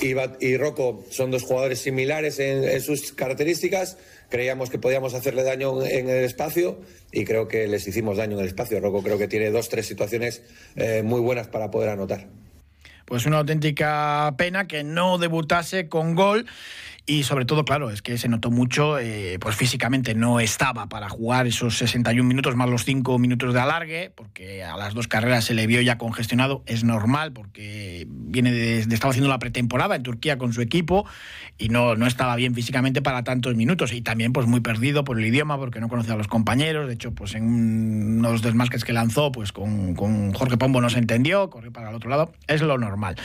y, 0.02 0.14
y 0.46 0.58
Rocco 0.58 1.04
son 1.10 1.32
dos 1.32 1.44
jugadores 1.44 1.80
similares 1.80 2.40
en, 2.40 2.82
sus 2.82 3.12
características. 3.14 3.98
Creíamos 4.30 4.70
que 4.70 4.78
podíamos 4.78 5.14
hacerle 5.14 5.44
daño 5.44 5.84
en 5.84 6.10
el 6.10 6.24
espacio 6.24 6.80
y 7.12 7.26
creo 7.26 7.48
que 7.48 7.68
les 7.68 7.88
hicimos 7.88 8.18
daño 8.18 8.34
en 8.34 8.42
el 8.42 8.48
espacio. 8.48 8.80
Rocco 8.80 9.02
creo 9.02 9.18
que 9.18 9.28
tiene 9.28 9.50
dos, 9.50 9.70
tres 9.70 9.88
situaciones 9.88 10.44
eh, 10.76 11.02
muy 11.04 11.20
buenas 11.20 11.48
para 11.48 11.72
poder 11.72 11.90
anotar. 11.90 12.28
Pues 13.06 13.26
una 13.26 13.40
auténtica 13.40 14.36
pena 14.38 14.68
que 14.68 14.84
no 14.84 15.18
debutase 15.18 15.90
con 15.90 16.14
gol. 16.14 16.46
Y 17.10 17.24
sobre 17.24 17.46
todo, 17.46 17.66
claro, 17.66 17.90
es 17.90 18.04
que 18.04 18.20
se 18.20 18.30
notó 18.30 18.52
mucho, 18.52 19.00
eh, 19.00 19.40
pues 19.40 19.56
físicamente 19.56 20.14
no 20.14 20.40
estaba 20.40 20.90
para 20.90 21.10
jugar 21.10 21.48
esos 21.48 21.76
61 21.80 22.24
minutos 22.24 22.56
más 22.56 22.70
los 22.70 22.86
5 22.86 23.18
minutos 23.18 23.52
de 23.52 23.60
alargue, 23.60 24.12
porque 24.14 24.64
a 24.64 24.78
las 24.78 24.94
dos 24.94 25.08
carreras 25.08 25.46
se 25.46 25.56
le 25.56 25.66
vio 25.66 25.82
ya 25.82 25.98
congestionado. 25.98 26.62
Es 26.68 26.84
normal, 26.84 27.34
porque 27.34 28.06
viene 28.08 28.52
de, 28.52 28.86
de 28.86 28.94
estaba 28.94 29.10
haciendo 29.10 29.28
la 29.28 29.40
pretemporada 29.40 29.96
en 29.96 30.04
Turquía 30.04 30.38
con 30.38 30.54
su 30.54 30.62
equipo 30.62 31.08
y 31.58 31.70
no, 31.70 31.96
no 31.96 32.06
estaba 32.06 32.36
bien 32.36 32.54
físicamente 32.54 33.02
para 33.02 33.24
tantos 33.24 33.56
minutos. 33.56 33.92
Y 33.92 34.02
también, 34.04 34.32
pues 34.32 34.46
muy 34.46 34.60
perdido 34.60 35.04
por 35.04 35.18
el 35.18 35.26
idioma, 35.26 35.58
porque 35.58 35.80
no 35.80 35.90
conocía 35.90 36.14
a 36.14 36.18
los 36.18 36.28
compañeros. 36.28 36.88
De 36.88 36.94
hecho, 36.94 37.12
pues 37.16 37.34
en 37.34 38.20
unos 38.20 38.44
desmasques 38.44 38.86
que 38.86 38.94
lanzó, 38.94 39.32
pues 39.32 39.52
con, 39.52 39.96
con 39.96 40.32
Jorge 40.32 40.58
Pombo 40.58 40.80
no 40.80 40.92
se 40.92 41.00
entendió, 41.00 41.50
corrió 41.50 41.74
para 41.74 41.90
el 41.90 41.96
otro 41.96 42.12
lado. 42.12 42.34
Es 42.46 42.62
lo 42.62 42.78
normal. 42.78 43.16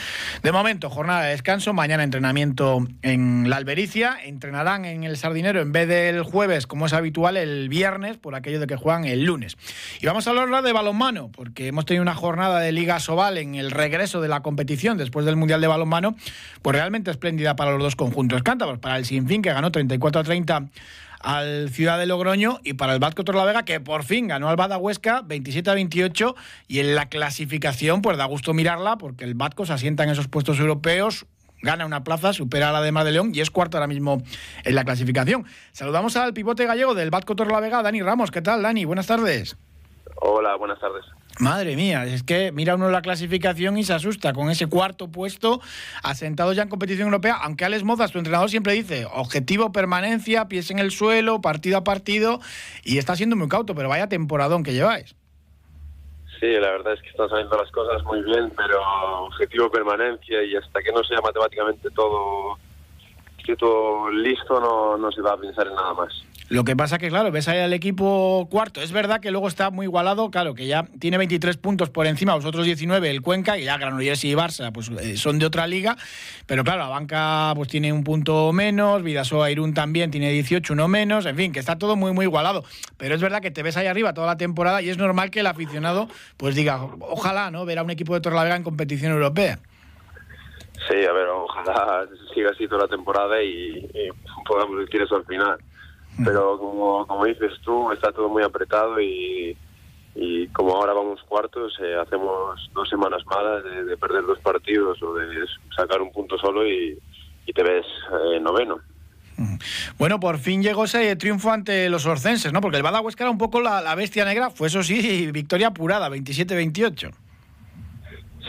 De 0.43 0.53
momento, 0.53 0.89
jornada 0.89 1.25
de 1.25 1.33
descanso, 1.33 1.75
mañana 1.75 2.03
entrenamiento 2.03 2.79
en 3.03 3.51
la 3.51 3.57
Albert 3.57 3.74
Entrenarán 3.75 4.85
en 4.85 5.03
el 5.03 5.17
Sardinero 5.17 5.61
en 5.61 5.73
vez 5.73 5.89
del 5.89 6.23
jueves, 6.23 6.67
como 6.69 6.87
es 6.87 6.93
habitual, 6.93 7.37
el 7.37 7.69
viernes, 7.69 8.17
por 8.17 8.37
aquello 8.37 8.61
de 8.61 8.69
que 8.69 8.77
juegan 8.77 9.05
el 9.05 9.25
lunes. 9.25 9.57
Y 10.01 10.07
vamos 10.07 10.27
a 10.27 10.31
hablar 10.31 10.63
de 10.63 10.73
balonmano, 10.73 11.31
porque 11.33 11.67
hemos 11.67 11.85
tenido 11.85 12.03
una 12.03 12.15
jornada 12.15 12.61
de 12.61 12.71
Liga 12.71 13.01
Sobal 13.01 13.37
en 13.37 13.57
el 13.57 13.73
regreso 13.73 14.21
de 14.21 14.29
la 14.29 14.43
competición 14.43 14.97
después 14.97 15.27
del 15.27 15.35
Mundial 15.35 15.61
de 15.61 15.67
Balonmano, 15.67 16.15
pues 16.63 16.77
realmente 16.77 17.11
espléndida 17.11 17.57
para 17.57 17.73
los 17.73 17.83
dos 17.83 17.97
conjuntos 17.97 18.45
cántabros, 18.45 18.79
para 18.79 18.97
el 18.97 19.05
Sinfín, 19.05 19.43
que 19.43 19.53
ganó 19.53 19.73
34 19.73 20.21
a 20.21 20.25
30 20.25 20.69
al 21.25 21.71
Ciudad 21.71 21.99
de 21.99 22.07
Logroño 22.07 22.61
y 22.63 22.75
para 22.75 22.93
el 22.93 23.01
Vasco 23.01 23.25
Torlavega 23.25 23.65
que 23.65 23.81
por 23.81 24.05
fin 24.05 24.29
ganó 24.29 24.49
al 24.51 24.57
Bada 24.57 24.77
Huesca 24.77 25.23
27 25.23 25.71
a 25.71 25.75
28 25.75 26.37
y 26.69 26.81
en 26.81 26.95
la 26.95 27.09
clasificación 27.09 28.03
pues 28.03 28.19
da 28.19 28.27
gusto 28.27 28.53
mirarla 28.53 28.99
porque 28.99 29.25
el 29.25 29.35
Vasco 29.35 29.65
se 29.65 29.73
asienta 29.73 30.05
en 30.05 30.11
esos 30.11 30.29
puestos 30.29 30.61
europeos 30.61 31.27
gana 31.65 31.87
una 31.87 32.05
plaza, 32.05 32.33
supera 32.33 32.69
a 32.69 32.73
la 32.73 32.83
de 32.83 32.93
Mar 32.93 33.05
de 33.05 33.13
León 33.13 33.33
y 33.35 33.41
es 33.41 33.51
cuarto 33.51 33.79
ahora 33.79 33.89
mismo 33.89 34.23
en 34.63 34.75
la 34.75 34.85
clasificación. 34.85 35.45
Saludamos 35.73 36.17
al 36.17 36.35
pivote 36.35 36.67
gallego 36.67 36.95
del 36.95 37.11
Batco 37.11 37.35
Torlavega, 37.35 37.83
Dani 37.83 38.03
Ramos. 38.03 38.31
¿Qué 38.31 38.43
tal, 38.43 38.63
Dani? 38.63 38.85
Buenas 38.85 39.07
tardes. 39.07 39.57
Hola, 40.17 40.55
buenas 40.57 40.79
tardes. 40.79 41.05
Madre 41.41 41.75
mía, 41.75 42.05
es 42.05 42.23
que 42.23 42.53
mira 42.53 42.77
uno 42.77 42.91
la 42.91 43.03
clasificación 43.03 43.77
y 43.77 43.83
se 43.83 43.93
asusta 43.93 44.33
con 44.33 44.51
ese 44.51 44.69
cuarto 44.69 45.11
puesto 45.11 45.61
asentado 46.05 46.53
ya 46.53 46.63
en 46.63 46.69
competición 46.69 47.07
europea, 47.07 47.35
aunque 47.43 47.65
Alex 47.65 47.83
Mozas, 47.83 48.13
tu 48.13 48.19
entrenador, 48.19 48.51
siempre 48.51 48.75
dice 48.75 49.07
objetivo 49.13 49.73
permanencia, 49.73 50.47
pies 50.47 50.71
en 50.71 50.79
el 50.79 50.93
suelo, 50.93 51.41
partido 51.41 51.79
a 51.79 51.83
partido, 51.83 52.41
y 52.85 52.99
está 52.99 53.17
siendo 53.17 53.35
muy 53.35 53.49
cauto, 53.49 53.75
pero 53.75 53.89
vaya 53.89 54.09
temporadón 54.09 54.63
que 54.63 54.75
lleváis. 54.75 55.17
Sí, 56.45 56.51
la 56.61 56.73
verdad 56.73 56.93
es 56.93 57.01
que 57.01 57.09
están 57.09 57.31
saliendo 57.31 57.57
las 57.57 57.71
cosas 57.71 58.05
muy 58.05 58.23
bien, 58.23 58.53
pero 58.55 58.79
objetivo 59.25 59.71
permanencia 59.71 60.43
y 60.43 60.55
hasta 60.55 60.83
que 60.83 60.93
no 60.93 61.03
sea 61.03 61.19
matemáticamente 61.23 61.89
todo, 61.93 62.59
todo 63.59 64.11
listo 64.11 64.61
no, 64.61 64.99
no 64.99 65.11
se 65.11 65.23
va 65.23 65.33
a 65.33 65.37
pensar 65.39 65.69
en 65.69 65.75
nada 65.75 65.95
más. 65.95 66.13
Lo 66.51 66.65
que 66.65 66.77
pasa 66.77 66.99
que, 66.99 67.09
claro, 67.09 67.31
ves 67.31 67.49
ahí 67.49 67.59
al 67.59 67.73
equipo 67.73 68.47
cuarto. 68.51 68.83
Es 68.83 68.93
verdad 68.93 69.21
que 69.21 69.31
luego 69.31 69.49
está 69.49 69.71
muy 69.71 69.87
igualado, 69.87 70.31
claro, 70.31 70.55
que 70.55 70.67
ya 70.67 70.85
tiene 71.01 71.17
23 71.17 71.57
puntos 71.57 71.89
por 71.89 72.07
encima, 72.07 72.35
vosotros 72.35 72.67
19, 72.67 73.11
el 73.11 73.23
Cuenca, 73.23 73.57
y 73.57 73.65
ya 73.65 73.79
Granollers 73.79 74.23
y 74.25 74.35
Barça 74.35 74.71
pues 74.71 74.91
eh, 74.91 75.17
son 75.17 75.39
de 75.39 75.47
otra 75.47 75.67
liga. 75.67 75.97
Pero 76.47 76.63
claro, 76.63 76.81
la 76.81 76.89
banca 76.89 77.55
pues 77.57 77.69
tiene 77.69 77.95
un 77.95 78.05
punto 78.05 78.53
menos, 78.53 79.03
Vidasoa 79.03 79.51
Irún 79.51 79.73
también 79.73 80.11
tiene 80.11 80.31
18, 80.33 80.75
uno 80.75 80.87
menos, 80.87 81.25
en 81.25 81.35
fin, 81.35 81.51
que 81.51 81.61
está 81.61 81.79
todo 81.79 81.97
muy, 81.97 82.13
muy 82.13 82.27
igualado. 82.27 82.63
Pero 82.99 83.15
es 83.15 83.23
verdad 83.23 83.41
que 83.41 83.51
te 83.51 83.63
ves 83.63 83.79
ahí 83.79 83.87
arriba 83.87 84.13
toda 84.13 84.27
la 84.27 84.37
temporada 84.37 84.83
y 84.83 84.91
es 84.91 84.99
normal 84.99 85.31
que 85.31 85.41
el 85.41 85.47
aficionado 85.47 86.09
pues 86.37 86.55
diga, 86.55 86.85
ojalá, 87.01 87.51
¿no? 87.51 87.65
Ver 87.65 87.79
a 87.79 87.83
un 87.83 87.91
equipo 87.91 88.13
de 88.13 88.21
Torlavega 88.21 88.57
en 88.57 88.65
competición 88.65 89.13
europea. 89.13 89.59
Sí, 90.91 91.07
a 91.07 91.13
ver, 91.13 91.27
ojalá 91.27 92.07
siga 92.35 92.51
así 92.51 92.69
toda 92.69 92.83
la 92.83 92.89
temporada 92.89 93.43
y, 93.43 93.79
y 93.79 94.09
podamos 94.47 94.79
decir 94.81 95.01
eso 95.01 95.17
al 95.17 95.25
final 95.25 95.57
pero 96.23 96.59
como, 96.59 97.07
como 97.07 97.25
dices 97.25 97.53
tú, 97.65 97.91
está 97.93 98.13
todo 98.13 98.29
muy 98.29 98.43
apretado 98.43 99.01
y, 99.01 99.57
y 100.15 100.47
como 100.49 100.77
ahora 100.77 100.93
vamos 100.93 101.23
cuartos, 101.25 101.77
eh, 101.81 101.97
hacemos 102.01 102.71
dos 102.73 102.89
semanas 102.89 103.23
malas 103.27 103.65
de, 103.65 103.85
de, 103.85 103.97
perder 103.97 104.25
dos 104.25 104.39
partidos 104.41 105.03
o 105.03 105.15
de 105.15 105.27
sacar 105.77 106.01
un 106.01 106.13
punto 106.13 106.39
solo 106.39 106.67
y, 106.67 106.99
y 107.47 107.53
te 107.53 107.63
ves 107.63 107.87
eh, 108.33 108.41
noveno. 108.41 108.79
Bueno, 109.99 110.21
por 110.21 110.39
fin 110.39 110.63
llegó 110.63 110.85
ese 110.85 111.17
triunfo 111.17 111.51
ante 111.51 111.89
los 111.89 112.07
orcenses, 112.07 112.53
¿no? 112.53 112.61
Porque 112.61 112.77
el 112.77 112.85
Badahuesca 112.85 113.25
era 113.25 113.31
un 113.31 113.39
poco 113.39 113.61
la, 113.61 113.81
la 113.81 113.97
bestia 113.97 114.25
negra, 114.25 114.51
fue 114.51 114.69
eso 114.69 114.83
sí, 114.83 115.31
victoria 115.33 115.69
apurada, 115.69 116.09
27-28. 116.09 117.13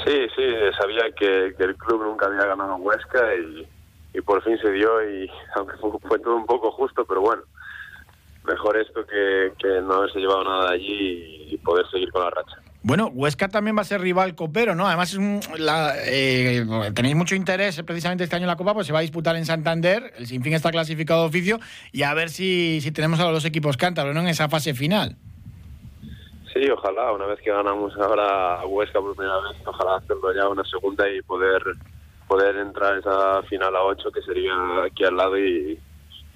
Sí, 0.03 0.27
sí, 0.35 0.43
sabía 0.77 1.05
que, 1.17 1.55
que, 1.57 1.63
el 1.63 1.75
club 1.77 2.03
nunca 2.03 2.27
había 2.27 2.45
ganado 2.45 2.75
en 2.75 2.81
Huesca 2.83 3.33
y, 3.35 3.67
y 4.13 4.21
por 4.21 4.43
fin 4.43 4.57
se 4.59 4.71
dio 4.71 5.09
y 5.09 5.27
aunque 5.55 5.77
fue, 5.77 5.91
fue 6.07 6.19
todo 6.19 6.35
un 6.35 6.45
poco 6.45 6.71
justo, 6.71 7.05
pero 7.05 7.21
bueno, 7.21 7.41
mejor 8.45 8.77
esto 8.77 9.05
que, 9.05 9.53
que, 9.59 9.81
no 9.81 9.95
haberse 9.95 10.19
llevado 10.19 10.43
nada 10.43 10.69
de 10.69 10.75
allí 10.75 11.47
y 11.51 11.57
poder 11.57 11.85
seguir 11.89 12.11
con 12.11 12.23
la 12.23 12.29
racha. 12.29 12.57
Bueno, 12.83 13.09
Huesca 13.13 13.47
también 13.47 13.75
va 13.75 13.81
a 13.81 13.85
ser 13.85 13.99
rival 13.99 14.35
copero, 14.35 14.75
¿no? 14.75 14.85
Además, 14.85 15.11
es 15.11 15.17
un, 15.17 15.39
la, 15.57 15.93
eh, 16.05 16.63
tenéis 16.93 17.15
mucho 17.15 17.33
interés 17.33 17.81
precisamente 17.81 18.23
este 18.23 18.35
año 18.35 18.43
en 18.43 18.49
la 18.49 18.57
Copa, 18.57 18.75
pues 18.75 18.85
se 18.85 18.93
va 18.93 18.99
a 18.99 19.01
disputar 19.01 19.35
en 19.35 19.45
Santander, 19.45 20.13
el 20.17 20.27
Sinfín 20.27 20.53
está 20.53 20.69
clasificado 20.71 21.21
de 21.21 21.27
oficio, 21.29 21.59
y 21.91 22.03
a 22.03 22.13
ver 22.13 22.29
si, 22.29 22.81
si 22.81 22.91
tenemos 22.91 23.19
a 23.19 23.23
los 23.23 23.33
dos 23.33 23.45
equipos 23.45 23.75
cántabros, 23.75 24.13
¿no? 24.13 24.21
En 24.21 24.27
esa 24.27 24.49
fase 24.49 24.75
final. 24.75 25.15
Sí, 26.53 26.69
ojalá, 26.69 27.11
una 27.11 27.25
vez 27.25 27.39
que 27.41 27.49
ganamos 27.49 27.97
ahora 27.97 28.61
a 28.61 28.65
Huesca 28.67 29.01
por 29.01 29.15
primera 29.15 29.39
vez, 29.39 29.57
ojalá 29.65 29.97
hacerlo 29.97 30.33
ya 30.33 30.47
una 30.47 30.63
segunda 30.63 31.09
y 31.09 31.21
poder 31.23 31.63
poder 32.27 32.55
entrar 32.57 32.93
a 32.93 32.99
esa 32.99 33.43
final 33.43 33.75
a 33.75 33.83
8 33.83 34.11
que 34.11 34.21
sería 34.21 34.53
aquí 34.85 35.03
al 35.03 35.15
lado 35.15 35.37
y, 35.37 35.79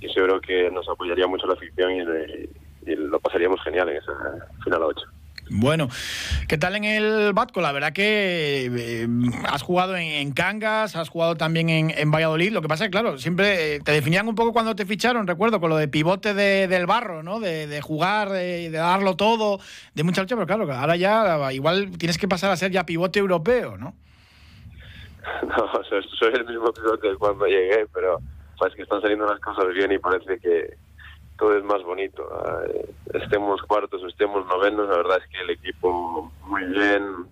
y 0.01 0.09
seguro 0.09 0.39
que 0.41 0.69
nos 0.71 0.87
apoyaría 0.87 1.27
mucho 1.27 1.47
la 1.47 1.53
afición 1.53 1.91
y, 1.91 2.89
y, 2.89 2.95
lo 2.95 3.19
pasaríamos 3.19 3.61
genial 3.63 3.89
en 3.89 3.97
esa 3.97 4.13
final 4.63 4.83
a 4.83 4.85
8. 4.87 5.01
Bueno, 5.51 5.87
¿qué 6.47 6.59
tal 6.59 6.75
en 6.75 6.83
el 6.83 7.33
Batco? 7.33 7.59
La 7.59 7.71
verdad 7.71 7.91
que 7.91 8.67
eh, 8.67 9.07
has 9.47 9.63
jugado 9.63 9.97
en, 9.97 10.31
Cangas, 10.31 10.95
has 10.95 11.09
jugado 11.09 11.35
también 11.35 11.69
en, 11.69 12.11
Valladolid. 12.11 12.51
Lo 12.51 12.61
que 12.61 12.67
pasa 12.67 12.83
es 12.83 12.89
que, 12.89 12.91
claro, 12.91 13.17
siempre 13.17 13.75
eh, 13.75 13.79
te 13.79 13.91
definían 13.91 14.27
un 14.27 14.35
poco 14.35 14.53
cuando 14.53 14.75
te 14.75 14.85
ficharon, 14.85 15.25
recuerdo, 15.25 15.59
con 15.59 15.71
lo 15.71 15.77
de 15.77 15.87
pivote 15.87 16.35
del 16.35 16.85
barro, 16.85 17.23
¿no? 17.23 17.39
De, 17.39 17.81
jugar, 17.81 18.29
de, 18.29 18.69
darlo 18.69 19.15
todo, 19.15 19.59
de 19.95 20.03
mucha 20.03 20.21
lucha, 20.21 20.35
pero 20.35 20.45
claro, 20.45 20.71
ahora 20.71 20.95
ya 20.95 21.51
igual 21.51 21.97
tienes 21.97 22.19
que 22.19 22.27
pasar 22.27 22.51
a 22.51 22.55
ser 22.55 22.71
ya 22.71 22.85
pivote 22.85 23.19
europeo, 23.19 23.77
¿no? 23.77 23.95
No, 25.43 25.83
soy 26.17 26.33
el 26.33 26.45
mismo 26.45 26.71
pivote 26.71 27.15
cuando 27.17 27.45
llegué, 27.45 27.85
pero 27.93 28.19
pues 28.59 28.75
que 28.75 28.83
están 28.83 29.01
saliendo 29.01 29.25
las 29.25 29.39
cosas 29.39 29.73
bien 29.73 29.91
y 29.91 29.97
parece 29.97 30.37
que 30.39 30.77
todo 31.37 31.57
es 31.57 31.63
más 31.63 31.81
bonito. 31.83 32.29
Eh, 32.67 32.89
estemos 33.13 33.61
cuartos 33.63 34.03
o 34.03 34.07
estemos 34.07 34.45
novenos, 34.45 34.89
la 34.89 34.97
verdad 34.97 35.19
es 35.23 35.29
que 35.31 35.43
el 35.43 35.49
equipo 35.51 36.31
muy 36.43 36.65
bien, 36.65 37.25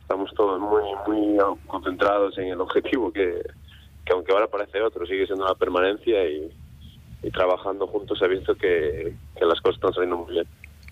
estamos 0.00 0.32
todos 0.34 0.60
muy 0.60 0.84
muy 1.06 1.38
concentrados 1.66 2.38
en 2.38 2.48
el 2.48 2.60
objetivo 2.60 3.12
que, 3.12 3.42
aunque 4.12 4.32
ahora 4.32 4.46
parece 4.46 4.80
otro, 4.80 5.04
sigue 5.04 5.26
siendo 5.26 5.44
la 5.44 5.56
permanencia 5.56 6.24
y, 6.26 6.50
trabajando 7.32 7.86
juntos 7.86 8.20
he 8.20 8.28
visto 8.28 8.54
que, 8.54 9.14
las 9.40 9.60
cosas 9.60 9.76
están 9.76 9.94
saliendo 9.94 10.18
muy 10.18 10.32
bien. 10.32 10.46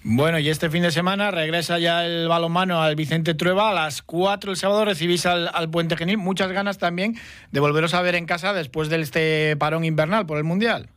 Bueno, 0.04 0.40
y 0.40 0.48
este 0.48 0.68
fin 0.68 0.82
de 0.82 0.90
semana 0.90 1.30
regresa 1.30 1.78
ya 1.78 2.04
el 2.04 2.26
balonmano 2.26 2.82
al 2.82 2.96
Vicente 2.96 3.34
Trueba. 3.34 3.70
A 3.70 3.74
las 3.74 4.02
4 4.02 4.50
el 4.50 4.56
sábado 4.56 4.84
recibís 4.84 5.26
al, 5.26 5.48
al, 5.54 5.70
Puente 5.70 5.96
Genil. 5.96 6.18
Muchas 6.18 6.50
ganas 6.50 6.78
también 6.78 7.14
de 7.52 7.60
volveros 7.60 7.94
a 7.94 8.02
ver 8.02 8.16
en 8.16 8.26
casa 8.26 8.52
después 8.52 8.88
de 8.88 9.00
este 9.00 9.56
parón 9.56 9.84
invernal 9.84 10.26
por 10.26 10.38
el 10.38 10.44
Mundial. 10.44 10.88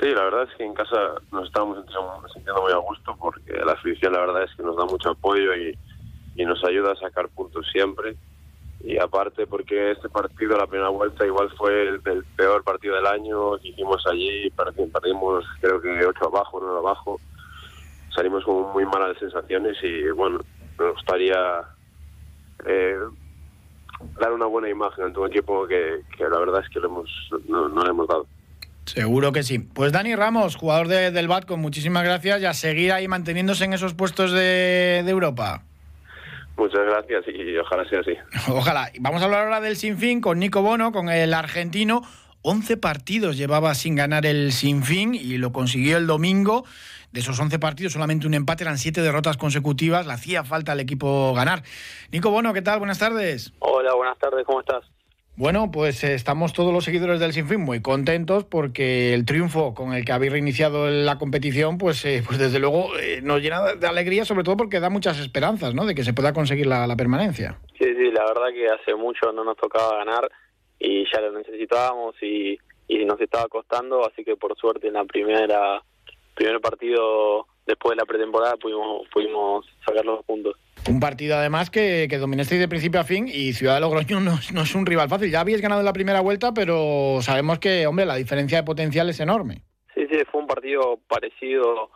Sí, 0.00 0.08
la 0.08 0.24
verdad 0.24 0.42
es 0.42 0.54
que 0.56 0.64
en 0.64 0.74
casa 0.74 1.14
nos 1.32 1.46
estamos 1.46 1.78
sintiendo 2.32 2.62
muy 2.62 2.72
a 2.72 2.76
gusto 2.76 3.16
porque 3.18 3.52
la 3.52 3.72
afición 3.72 4.12
la 4.12 4.20
verdad 4.20 4.42
es 4.42 4.54
que 4.54 4.62
nos 4.62 4.76
da 4.76 4.84
mucho 4.84 5.10
apoyo 5.10 5.54
y, 5.54 5.76
nos 6.44 6.62
ayuda 6.64 6.92
a 6.92 6.96
sacar 6.96 7.28
puntos 7.30 7.66
siempre. 7.72 8.14
Y 8.84 8.98
aparte 8.98 9.46
porque 9.46 9.92
este 9.92 10.10
partido, 10.10 10.56
la 10.58 10.66
primera 10.66 10.90
vuelta, 10.90 11.24
igual 11.24 11.50
fue 11.56 11.88
el, 11.88 12.00
peor 12.36 12.62
partido 12.62 12.94
del 12.94 13.06
año 13.06 13.56
que 13.58 13.68
hicimos 13.68 14.06
allí, 14.06 14.50
perdimos 14.50 15.44
creo 15.60 15.80
que 15.80 16.04
8 16.04 16.24
abajo, 16.26 16.58
9 16.60 16.78
abajo. 16.78 17.20
Salimos 18.16 18.44
con 18.44 18.72
muy 18.72 18.86
malas 18.86 19.18
sensaciones 19.18 19.76
y 19.82 20.10
bueno, 20.10 20.40
me 20.78 20.90
gustaría 20.90 21.36
eh, 22.66 22.96
dar 24.18 24.32
una 24.32 24.46
buena 24.46 24.70
imagen 24.70 25.04
a 25.04 25.12
tu 25.12 25.24
equipo 25.26 25.66
que, 25.66 26.00
la 26.18 26.38
verdad 26.38 26.62
es 26.64 26.70
que 26.70 26.80
lo 26.80 26.88
hemos, 26.88 27.10
no, 27.46 27.68
no 27.68 27.84
le 27.84 27.90
hemos 27.90 28.08
dado. 28.08 28.26
Seguro 28.86 29.32
que 29.32 29.42
sí. 29.42 29.58
Pues 29.58 29.92
Dani 29.92 30.14
Ramos, 30.14 30.56
jugador 30.56 30.88
del 30.88 31.28
BAT, 31.28 31.44
con 31.44 31.60
muchísimas 31.60 32.04
gracias 32.04 32.40
y 32.40 32.46
a 32.46 32.54
seguir 32.54 32.92
ahí 32.92 33.08
manteniéndose 33.08 33.64
en 33.64 33.72
esos 33.72 33.94
puestos 33.94 34.32
de, 34.32 35.00
Europa. 35.00 35.62
Muchas 36.56 36.86
gracias 36.86 37.24
y 37.28 37.58
ojalá 37.58 37.86
sea 37.88 38.00
así. 38.00 38.16
Ojalá. 38.50 38.90
Vamos 38.98 39.20
a 39.20 39.26
hablar 39.26 39.42
ahora 39.42 39.60
del 39.60 39.76
Sinfín 39.76 40.22
con 40.22 40.38
Nico 40.38 40.62
Bono, 40.62 40.90
con 40.90 41.10
el 41.10 41.34
argentino. 41.34 42.00
11 42.42 42.76
partidos 42.76 43.36
llevaba 43.36 43.74
sin 43.74 43.96
ganar 43.96 44.26
el 44.26 44.52
Sinfín 44.52 45.14
y 45.14 45.38
lo 45.38 45.52
consiguió 45.52 45.96
el 45.96 46.06
domingo. 46.06 46.64
De 47.12 47.20
esos 47.20 47.38
11 47.40 47.58
partidos, 47.58 47.92
solamente 47.92 48.26
un 48.26 48.34
empate, 48.34 48.64
eran 48.64 48.78
7 48.78 49.00
derrotas 49.00 49.36
consecutivas. 49.36 50.06
Le 50.06 50.12
hacía 50.12 50.44
falta 50.44 50.72
al 50.72 50.80
equipo 50.80 51.32
ganar. 51.34 51.62
Nico 52.12 52.30
Bono, 52.30 52.52
¿qué 52.52 52.62
tal? 52.62 52.78
Buenas 52.78 52.98
tardes. 52.98 53.52
Hola, 53.60 53.94
buenas 53.94 54.18
tardes, 54.18 54.44
¿cómo 54.44 54.60
estás? 54.60 54.84
Bueno, 55.38 55.70
pues 55.70 56.02
eh, 56.02 56.14
estamos 56.14 56.54
todos 56.54 56.72
los 56.72 56.84
seguidores 56.84 57.20
del 57.20 57.34
Sinfín 57.34 57.60
muy 57.60 57.82
contentos 57.82 58.44
porque 58.44 59.12
el 59.12 59.26
triunfo 59.26 59.74
con 59.74 59.92
el 59.92 60.02
que 60.02 60.12
habéis 60.12 60.32
reiniciado 60.32 60.88
la 60.88 61.18
competición, 61.18 61.76
pues, 61.76 62.02
eh, 62.06 62.22
pues 62.26 62.38
desde 62.38 62.58
luego 62.58 62.96
eh, 62.98 63.20
nos 63.22 63.42
llena 63.42 63.74
de 63.74 63.86
alegría, 63.86 64.24
sobre 64.24 64.44
todo 64.44 64.56
porque 64.56 64.80
da 64.80 64.88
muchas 64.88 65.18
esperanzas, 65.18 65.74
¿no? 65.74 65.84
De 65.84 65.94
que 65.94 66.04
se 66.04 66.14
pueda 66.14 66.32
conseguir 66.32 66.66
la, 66.66 66.96
permanencia. 66.96 67.58
Sí, 67.78 67.84
sí, 67.84 68.10
la 68.12 68.24
verdad 68.24 68.46
que 68.54 68.66
hace 68.66 68.94
mucho 68.94 69.30
no 69.30 69.44
nos 69.44 69.58
tocaba 69.58 69.98
ganar 69.98 70.26
y 70.78 71.04
ya 71.12 71.20
lo 71.20 71.32
necesitábamos 71.32 72.14
y, 72.22 72.58
y 72.88 73.04
nos 73.04 73.20
estaba 73.20 73.46
costando, 73.48 74.06
así 74.06 74.24
que 74.24 74.36
por 74.36 74.56
suerte 74.56 74.88
en 74.88 74.94
la 74.94 75.04
primera 75.04 75.82
primer 76.34 76.60
partido 76.60 77.46
después 77.66 77.96
de 77.96 78.02
la 78.02 78.04
pretemporada 78.04 78.56
pudimos 78.56 79.08
pudimos 79.12 79.66
sacar 79.86 80.04
los 80.04 80.24
puntos. 80.24 80.56
Un 80.88 81.00
partido 81.00 81.36
además 81.36 81.70
que, 81.70 82.06
que 82.08 82.18
dominasteis 82.18 82.60
de 82.60 82.68
principio 82.68 83.00
a 83.00 83.04
fin 83.04 83.26
y 83.26 83.52
Ciudad 83.54 83.74
de 83.74 83.80
Logroño 83.80 84.20
no, 84.20 84.38
no, 84.52 84.62
es 84.62 84.74
un 84.74 84.86
rival 84.86 85.08
fácil. 85.08 85.30
Ya 85.30 85.40
habéis 85.40 85.60
ganado 85.60 85.80
en 85.80 85.86
la 85.86 85.92
primera 85.92 86.20
vuelta, 86.20 86.52
pero 86.54 87.18
sabemos 87.22 87.58
que, 87.58 87.86
hombre, 87.86 88.06
la 88.06 88.14
diferencia 88.14 88.58
de 88.58 88.64
potencial 88.64 89.08
es 89.08 89.18
enorme. 89.18 89.62
Sí, 89.94 90.06
sí, 90.10 90.18
fue 90.30 90.42
un 90.42 90.46
partido 90.46 91.00
parecido 91.08 91.90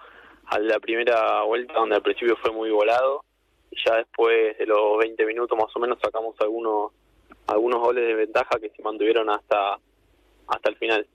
al 0.46 0.66
de 0.66 0.72
la 0.72 0.80
primera 0.80 1.42
vuelta, 1.42 1.74
donde 1.74 1.96
al 1.96 2.02
principio 2.02 2.36
fue 2.42 2.50
muy 2.50 2.70
volado. 2.70 3.24
Y 3.70 3.76
ya 3.86 3.96
después 3.96 4.58
de 4.58 4.66
los 4.66 4.98
20 4.98 5.24
minutos 5.26 5.56
más 5.56 5.74
o 5.76 5.78
menos 5.78 5.98
sacamos 6.02 6.34
algunos 6.40 6.92
algunos 7.50 7.80
goles 7.80 8.06
de 8.06 8.14
ventaja 8.14 8.58
que 8.60 8.70
se 8.70 8.82
mantuvieron 8.82 9.28
hasta 9.30 9.78
hasta 10.48 10.70
el 10.70 10.76
final. 10.76 11.06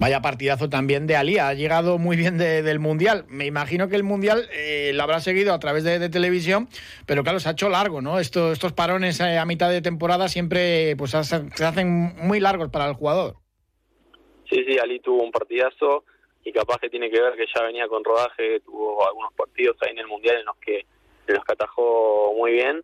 Vaya 0.00 0.20
partidazo 0.20 0.68
también 0.68 1.06
de 1.06 1.16
Ali, 1.16 1.38
ha 1.38 1.54
llegado 1.54 1.98
muy 1.98 2.16
bien 2.16 2.38
del 2.38 2.78
Mundial. 2.78 3.24
Me 3.28 3.46
imagino 3.46 3.88
que 3.88 3.96
el 3.96 4.02
Mundial 4.02 4.48
eh, 4.52 4.92
lo 4.94 5.02
habrá 5.02 5.20
seguido 5.20 5.54
a 5.54 5.58
través 5.58 5.84
de, 5.84 6.08
televisión, 6.08 6.68
pero 7.06 7.22
claro, 7.22 7.40
se 7.40 7.48
ha 7.48 7.52
hecho 7.52 7.68
largo, 7.68 8.02
¿no? 8.02 8.18
Estos, 8.18 8.52
estos 8.52 8.72
parones 8.72 9.20
eh, 9.20 9.38
a 9.38 9.44
mitad 9.44 9.70
de 9.70 9.82
temporada 9.82 10.28
siempre 10.28 10.96
pues, 10.96 11.12
se 11.12 11.64
hacen 11.64 12.14
muy 12.16 12.40
largos 12.40 12.70
para 12.70 12.88
el 12.88 12.94
jugador. 12.94 13.36
Sí, 14.48 14.64
sí, 14.64 14.78
Ali 14.78 15.00
tuvo 15.00 15.22
un 15.22 15.32
partidazo 15.32 16.04
y 16.44 16.52
capaz 16.52 16.78
que 16.78 16.90
tiene 16.90 17.10
que 17.10 17.20
ver 17.20 17.34
que 17.34 17.46
ya 17.52 17.62
venía 17.64 17.88
con 17.88 18.04
rodaje, 18.04 18.60
tuvo 18.60 19.06
algunos 19.06 19.32
partidos 19.34 19.76
ahí 19.82 19.90
en 19.92 19.98
el 19.98 20.06
Mundial 20.06 20.36
en 20.38 20.46
los 20.46 20.56
que, 20.58 20.86
en 21.26 21.34
los 21.34 21.44
que 21.44 21.52
atajó 21.52 22.34
muy 22.36 22.52
bien, 22.52 22.82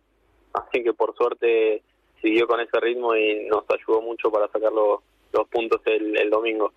así 0.53 0.83
que 0.83 0.93
por 0.93 1.15
suerte 1.15 1.81
siguió 2.23 2.47
con 2.47 2.59
ese 2.59 2.79
ritmo 2.79 3.15
y 3.15 3.45
nos 3.45 3.65
ayudó 3.69 4.01
mucho 4.01 4.31
para 4.31 4.47
sacar 4.47 4.71
los, 4.71 5.01
puntos 5.49 5.81
el 5.85 6.29
domingo. 6.31 6.73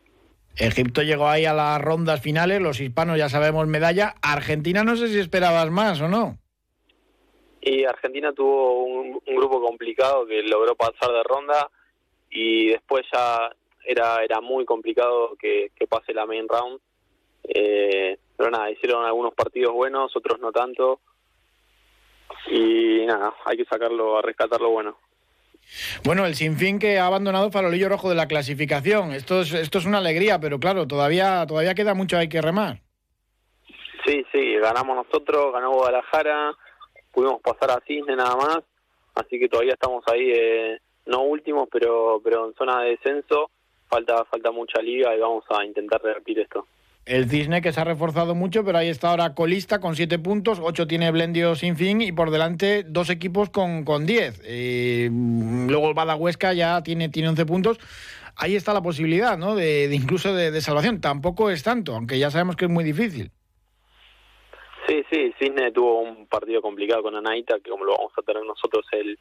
Egipto 0.59 1.03
llegó 1.03 1.29
ahí 1.29 1.45
a 1.45 1.53
las 1.53 1.81
rondas 1.83 2.23
finales, 2.23 2.63
los 2.63 2.81
hispanos 2.81 3.19
ya 3.19 3.29
sabemos 3.29 3.67
medalla. 3.67 4.15
Argentina 4.23 4.85
no 4.85 4.97
sé 4.97 5.09
si 5.09 5.19
esperabas 5.19 5.71
más 5.71 6.01
o 6.01 6.09
no. 6.09 6.39
Y 7.61 7.85
Argentina 7.85 8.33
tuvo 8.33 8.85
un, 8.85 9.21
grupo 9.27 9.61
complicado 9.61 10.25
que 10.27 10.43
logró 10.43 10.75
pasar 10.75 11.11
de 11.11 11.23
ronda 11.25 11.69
y 12.31 12.69
después 12.69 13.05
ya 13.13 13.51
era 13.85 14.25
era 14.25 14.41
muy 14.41 14.65
complicado 14.65 15.37
que, 15.39 15.71
pase 15.89 16.15
la 16.15 16.25
main 16.25 16.49
round. 16.49 16.81
Eh, 17.45 18.17
pero 18.37 18.51
nada, 18.51 18.71
hicieron 18.71 19.05
algunos 19.05 19.35
partidos 19.35 19.75
buenos, 19.75 20.17
otros 20.17 20.41
no 20.41 20.53
tanto. 20.53 21.01
Y 22.51 23.05
nada, 23.05 23.35
hay 23.45 23.59
que 23.59 23.65
sacarlo, 23.67 24.19
a 24.19 24.23
rescatar 24.23 24.61
lo 24.61 24.71
bueno. 24.71 24.97
Bueno, 26.05 26.27
el 26.27 26.35
Sinfín 26.35 26.79
que 26.79 26.99
ha 26.99 27.07
abandonado 27.07 27.51
farolillo 27.51 27.89
rojo 27.89 28.09
de 28.09 28.15
la 28.15 28.29
clasificación. 28.29 29.13
Esto 29.13 29.41
es, 29.41 29.53
esto 29.53 29.79
es 29.79 29.87
una 29.87 29.99
alegría, 29.99 30.39
pero 30.41 30.59
claro, 30.59 30.87
todavía, 30.87 31.45
todavía 31.47 31.75
queda 31.75 31.95
mucho, 31.95 32.17
hay 32.17 32.29
que 32.29 32.43
remar. 32.43 32.81
Sí, 34.05 34.25
sí, 34.33 34.55
ganamos 34.57 34.97
nosotros, 34.97 35.53
ganó 35.53 35.73
Guadalajara, 35.73 36.53
pudimos 37.13 37.41
pasar 37.41 37.73
a 37.73 37.83
Cisne 37.87 38.15
nada 38.15 38.37
más, 38.37 38.59
así 39.17 39.39
que 39.39 39.49
todavía 39.49 39.73
estamos 39.73 40.05
ahí, 40.07 40.31
eh, 40.33 40.79
no 41.07 41.23
últimos, 41.23 41.69
pero, 41.73 42.21
pero 42.23 42.47
en 42.47 42.55
zona 42.55 42.83
de 42.83 42.91
descenso, 42.91 43.51
falta, 43.89 44.25
falta 44.27 44.53
mucha 44.53 44.81
liga 44.81 45.15
y 45.15 45.19
vamos 45.19 45.45
a 45.51 45.65
intentar 45.65 46.01
revertir 46.01 46.39
esto. 46.39 46.67
El 47.07 47.31
Cisne 47.31 47.63
que 47.63 47.73
se 47.73 47.81
ha 47.81 47.85
reforzado 47.85 48.35
mucho, 48.35 48.65
pero 48.65 48.79
ahí 48.79 48.89
está 48.89 49.11
ahora 49.11 49.33
colista 49.33 49.79
con 49.81 49.95
siete 49.95 50.19
puntos, 50.19 50.59
ocho 50.61 50.89
tiene 50.89 51.13
Blendio 51.13 51.55
sin 51.55 51.77
fin 51.77 52.01
y 52.01 52.11
por 52.11 52.33
delante 52.33 52.83
dos 52.83 53.11
equipos 53.11 53.49
con, 53.49 53.85
con 53.85 54.07
diez. 54.07 54.43
Eh, 54.45 55.09
luego 55.13 55.89
el 55.89 55.95
Badahuesca 55.95 56.53
ya 56.53 56.83
tiene, 56.83 57.09
tiene 57.09 57.29
11 57.29 57.47
puntos. 57.47 57.79
Ahí 58.35 58.57
está 58.57 58.75
la 58.75 58.83
posibilidad, 58.83 59.39
¿no? 59.39 59.55
De, 59.55 59.89
incluso 59.95 60.35
de, 60.35 60.61
salvación. 60.61 61.01
Tampoco 61.01 61.49
es 61.49 61.63
tanto, 61.63 61.95
aunque 61.95 62.19
ya 62.19 62.33
sabemos 62.33 62.57
que 62.57 62.65
es 62.65 62.71
muy 62.73 62.83
difícil. 62.83 63.31
Sí, 64.89 65.05
sí, 65.09 65.33
Cisne 65.39 65.71
tuvo 65.71 66.01
un 66.01 66.27
partido 66.27 66.61
complicado 66.61 67.05
con 67.05 67.15
Anaita, 67.15 67.61
que 67.63 67.71
como 67.71 67.85
lo 67.85 67.97
vamos 67.97 68.13
a 68.19 68.23
tener 68.23 68.43
nosotros 68.45 68.85
el, 68.91 69.17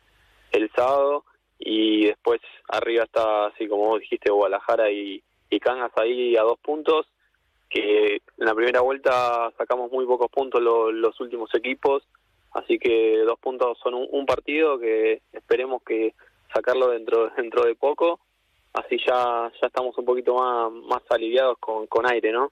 el 0.54 0.72
sábado, 0.76 1.24
y 1.60 2.08
después 2.08 2.42
arriba 2.68 3.04
está, 3.04 3.46
así 3.46 3.68
como 3.68 3.90
vos 3.90 4.00
dijiste, 4.00 4.32
Guadalajara 4.32 4.90
y, 4.90 5.22
y 5.52 5.60
Cangas 5.60 5.92
ahí 5.98 6.36
a 6.36 6.42
dos 6.42 6.58
puntos 6.60 7.06
que 7.70 8.16
en 8.16 8.46
la 8.46 8.54
primera 8.54 8.82
vuelta 8.82 9.52
sacamos 9.58 9.92
muy 9.92 10.06
pocos 10.06 10.30
puntos 10.30 10.62
los 10.62 11.20
últimos 11.20 11.54
equipos, 11.54 12.04
así 12.54 12.78
que 12.78 13.20
dos 13.26 13.40
puntos 13.40 13.78
son 13.84 13.94
un, 13.96 14.26
partido 14.26 14.80
que 14.80 15.22
esperemos 15.34 15.82
que 15.84 16.14
sacarlo 16.54 16.90
dentro 16.90 17.30
dentro 17.36 17.64
de 17.66 17.76
poco, 17.76 18.20
así 18.74 18.98
ya 19.06 19.52
ya 19.62 19.68
estamos 19.68 19.98
un 19.98 20.06
poquito 20.06 20.36
más 20.36 20.72
más 20.72 21.02
aliviados 21.10 21.58
con, 21.60 21.88
con 21.88 22.10
aire, 22.10 22.32
¿no? 22.32 22.52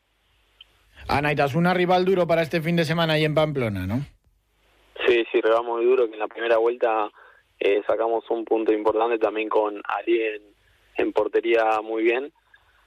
Anaita, 1.08 1.46
es 1.46 1.56
una 1.56 1.74
rival 1.74 2.06
duro 2.06 2.26
para 2.28 2.42
este 2.42 2.62
fin 2.62 2.76
de 2.76 2.86
semana 2.86 3.14
ahí 3.14 3.26
en 3.26 3.36
Pamplona, 3.36 3.86
¿no? 3.86 4.00
Sí, 5.06 5.24
sí, 5.32 5.42
rival 5.42 5.66
muy 5.66 5.84
duro, 5.84 6.08
que 6.08 6.14
en 6.14 6.20
la 6.20 6.28
primera 6.28 6.58
vuelta 6.58 7.10
eh, 7.60 7.82
sacamos 7.86 8.30
un 8.30 8.46
punto 8.46 8.72
importante 8.72 9.18
también 9.18 9.50
con 9.50 9.82
Ali 9.86 10.22
en 10.96 11.12
portería 11.12 11.82
muy 11.82 12.04
bien 12.04 12.32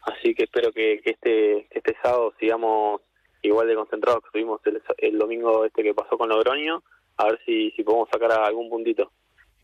Así 0.07 0.35
que 0.35 0.45
espero 0.45 0.73
que, 0.73 1.01
este, 1.05 1.66
este 1.71 1.97
sábado 2.01 2.33
sigamos 2.38 3.03
igual 3.42 3.66
de 3.66 3.75
concentrados 3.75 4.21
que 4.23 4.29
estuvimos 4.29 4.61
el, 4.99 5.19
domingo 5.19 5.64
este 5.64 5.83
que 5.83 5.95
pasó 5.95 6.16
con 6.16 6.29
Logroño, 6.29 6.83
a 7.16 7.27
ver 7.27 7.40
si, 7.45 7.73
si 7.73 7.83
podemos 7.83 8.09
sacar 8.11 8.33
algún 8.33 8.71
puntito. 8.71 9.11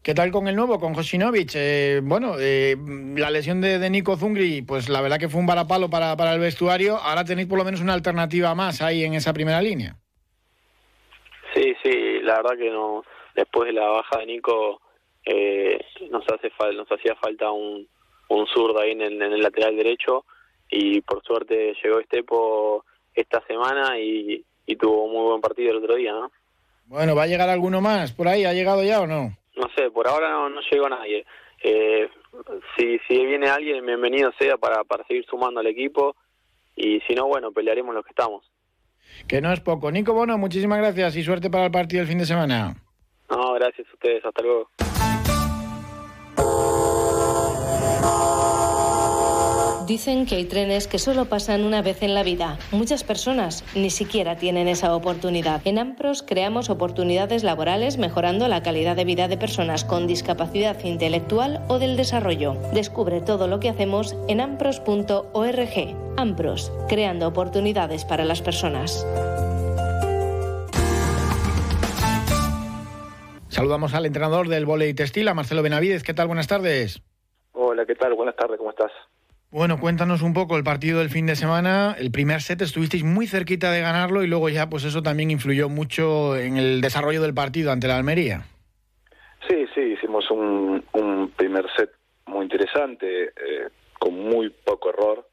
¿Qué 0.03 0.15
tal 0.15 0.33
con 0.33 0.49
el 0.49 0.57
nuevo, 0.57 0.81
con 0.81 0.95
Josinovic? 0.95 1.53
Eh, 1.55 2.01
bueno, 2.03 2.35
eh, 2.41 2.77
la 3.17 3.31
lesión 3.31 3.61
de, 3.61 3.79
de, 3.79 3.89
Nico 3.89 4.17
Zungri, 4.17 4.63
pues 4.63 4.89
la 4.89 5.01
verdad 5.01 5.19
que 5.19 5.29
fue 5.29 5.41
un 5.41 5.47
varapalo 5.47 5.89
para, 5.89 6.17
para 6.17 6.35
el 6.35 6.41
vestuario. 6.41 6.97
Ahora 6.97 7.25
tenéis 7.25 7.47
por 7.47 7.59
lo 7.59 7.65
menos 7.65 7.81
una 7.81 7.95
alternativa 7.95 8.53
más 8.57 8.83
ahí 8.83 9.05
en 9.05 9.15
esa 9.15 9.33
primera 9.33 9.63
línea. 9.63 9.95
Sí, 11.55 11.75
sí, 11.85 12.21
la 12.23 12.39
verdad 12.39 12.59
que 12.59 12.71
no. 12.71 13.05
Después 13.37 13.69
de 13.69 13.75
la 13.75 13.87
baja 13.87 14.19
de 14.19 14.27
Nico, 14.27 14.81
eh, 15.25 15.79
nos 16.11 16.25
hace 16.29 16.51
nos 16.75 16.91
hacía 16.91 17.15
falta 17.15 17.53
un, 17.53 17.87
un 18.37 18.47
zurdo 18.47 18.81
ahí 18.81 18.93
en 18.93 19.03
el, 19.03 19.21
en 19.21 19.33
el, 19.33 19.41
lateral 19.41 19.77
derecho 19.77 20.25
y 20.71 21.01
por 21.03 21.23
suerte 21.23 21.75
llegó 21.83 22.01
Estepo 22.01 22.85
esta 23.15 23.45
semana 23.47 23.99
y, 23.99 24.45
y 24.67 24.77
tuvo 24.77 25.05
un 25.05 25.13
muy 25.13 25.25
buen 25.29 25.41
partido 25.41 25.71
el 25.71 25.79
otro 25.79 25.97
día, 25.97 26.13
¿no? 26.13 26.31
Bueno, 26.87 27.15
¿va 27.15 27.25
a 27.25 27.27
llegar 27.27 27.49
alguno 27.49 27.81
más 27.81 28.13
por 28.13 28.29
ahí? 28.29 28.45
¿Ha 28.45 28.53
llegado 28.53 28.83
ya 28.83 29.01
o 29.01 29.07
no? 29.07 29.37
no 29.57 29.69
sé, 29.77 29.91
por 29.91 30.09
ahora 30.09 30.31
no, 30.31 30.49
no 30.49 30.61
llegó 30.71 30.89
nadie. 30.89 31.25
Eh, 31.63 32.09
si, 32.77 32.99
si 33.07 33.25
viene 33.25 33.49
alguien, 33.49 33.85
bienvenido 33.85 34.33
sea 34.39 34.57
para, 34.57 34.85
para 34.85 35.05
seguir 35.05 35.25
sumando 35.27 35.61
al 35.61 35.67
equipo 35.67 36.17
y 36.75 37.01
si 37.01 37.15
no, 37.15 37.27
bueno, 37.27 37.53
pelearemos 37.53 37.95
los 37.95 38.05
que 38.05 38.11
estamos. 38.11 38.51
Que 39.29 39.41
no 39.41 39.53
es 39.53 39.61
poco. 39.61 39.91
Nico 39.91 40.15
Bono, 40.15 40.39
muchísimas 40.39 40.79
gracias 40.79 41.17
y 41.17 41.23
suerte 41.23 41.51
para 41.51 41.67
el 41.67 41.71
partido 41.71 42.01
del 42.01 42.09
fin 42.09 42.19
de 42.19 42.27
semana. 42.27 42.75
No, 43.31 43.53
gracias 43.55 43.87
a 43.89 43.93
ustedes. 43.93 44.25
Hasta 44.25 44.43
luego. 44.43 44.71
Dicen 49.93 50.25
que 50.25 50.37
hay 50.37 50.47
trenes 50.47 50.89
que 50.89 50.99
solo 50.99 51.27
pasan 51.27 51.65
una 51.65 51.83
vez 51.83 52.03
en 52.03 52.15
la 52.15 52.23
vida. 52.23 52.57
Muchas 52.71 53.05
personas 53.05 53.63
ni 53.75 53.91
siquiera 53.91 54.37
tienen 54.37 54.67
esa 54.67 54.97
oportunidad. 54.97 55.61
En 55.67 55.79
AMPROS 55.79 56.23
creamos 56.23 56.71
oportunidades 56.71 57.45
laborales 57.45 57.99
mejorando 57.99 58.49
la 58.49 58.63
calidad 58.63 58.97
de 58.97 59.05
vida 59.05 59.29
de 59.29 59.37
personas 59.37 59.85
con 59.85 60.07
discapacidad 60.07 60.83
intelectual 60.83 61.63
o 61.69 61.79
del 61.79 61.99
desarrollo. 61.99 62.57
Descubre 62.73 63.21
todo 63.21 63.49
lo 63.49 63.61
que 63.61 63.69
hacemos 63.69 64.17
en 64.29 64.41
ampros.org. 64.41 65.95
AMPROS, 66.17 66.73
creando 66.89 67.29
oportunidades 67.29 68.07
para 68.07 68.25
las 68.25 68.41
personas. 68.41 69.07
Saludamos 73.49 73.93
al 73.93 74.07
entrenador 74.07 74.49
del 74.49 74.65
volei 74.65 74.95
textil, 74.95 75.29
a 75.29 75.35
Marcelo 75.35 75.63
Benavides. 75.63 76.03
¿Qué 76.03 76.15
tal? 76.15 76.29
Buenas 76.29 76.49
tardes. 76.49 77.03
Hola, 77.53 77.85
¿qué 77.85 77.95
tal? 77.95 78.15
Buenas 78.15 78.37
tardes, 78.37 78.57
¿cómo 78.57 78.71
estás? 78.71 78.91
Bueno, 79.53 79.79
cuéntanos 79.79 80.23
un 80.23 80.33
poco 80.33 80.57
el 80.57 80.65
partido 80.65 81.01
del 81.01 81.11
fin 81.11 81.27
de 81.27 81.37
semana. 81.37 81.95
El 81.99 82.11
primer 82.11 82.41
set 82.41 82.63
estuvisteis 82.63 83.05
muy 83.05 83.27
cerquita 83.27 83.71
de 83.71 83.83
ganarlo 83.83 84.23
y 84.23 84.27
luego 84.27 84.49
ya 84.49 84.71
pues 84.71 84.83
eso 84.85 85.03
también 85.03 85.31
influyó 85.31 85.69
mucho 85.69 86.39
en 86.39 86.57
el 86.57 86.81
desarrollo 86.81 87.21
del 87.21 87.35
partido 87.35 87.71
ante 87.71 87.87
la 87.87 87.99
Almería. 87.99 88.47
Sí, 89.47 89.67
sí, 89.75 89.81
hicimos 89.81 90.31
un, 90.31 90.83
primer 91.37 91.67
set 91.77 91.91
muy 92.25 92.45
interesante, 92.45 93.25
eh, 93.25 93.69
con 93.99 94.15
muy 94.15 94.49
poco 94.49 94.89
error. 94.89 95.29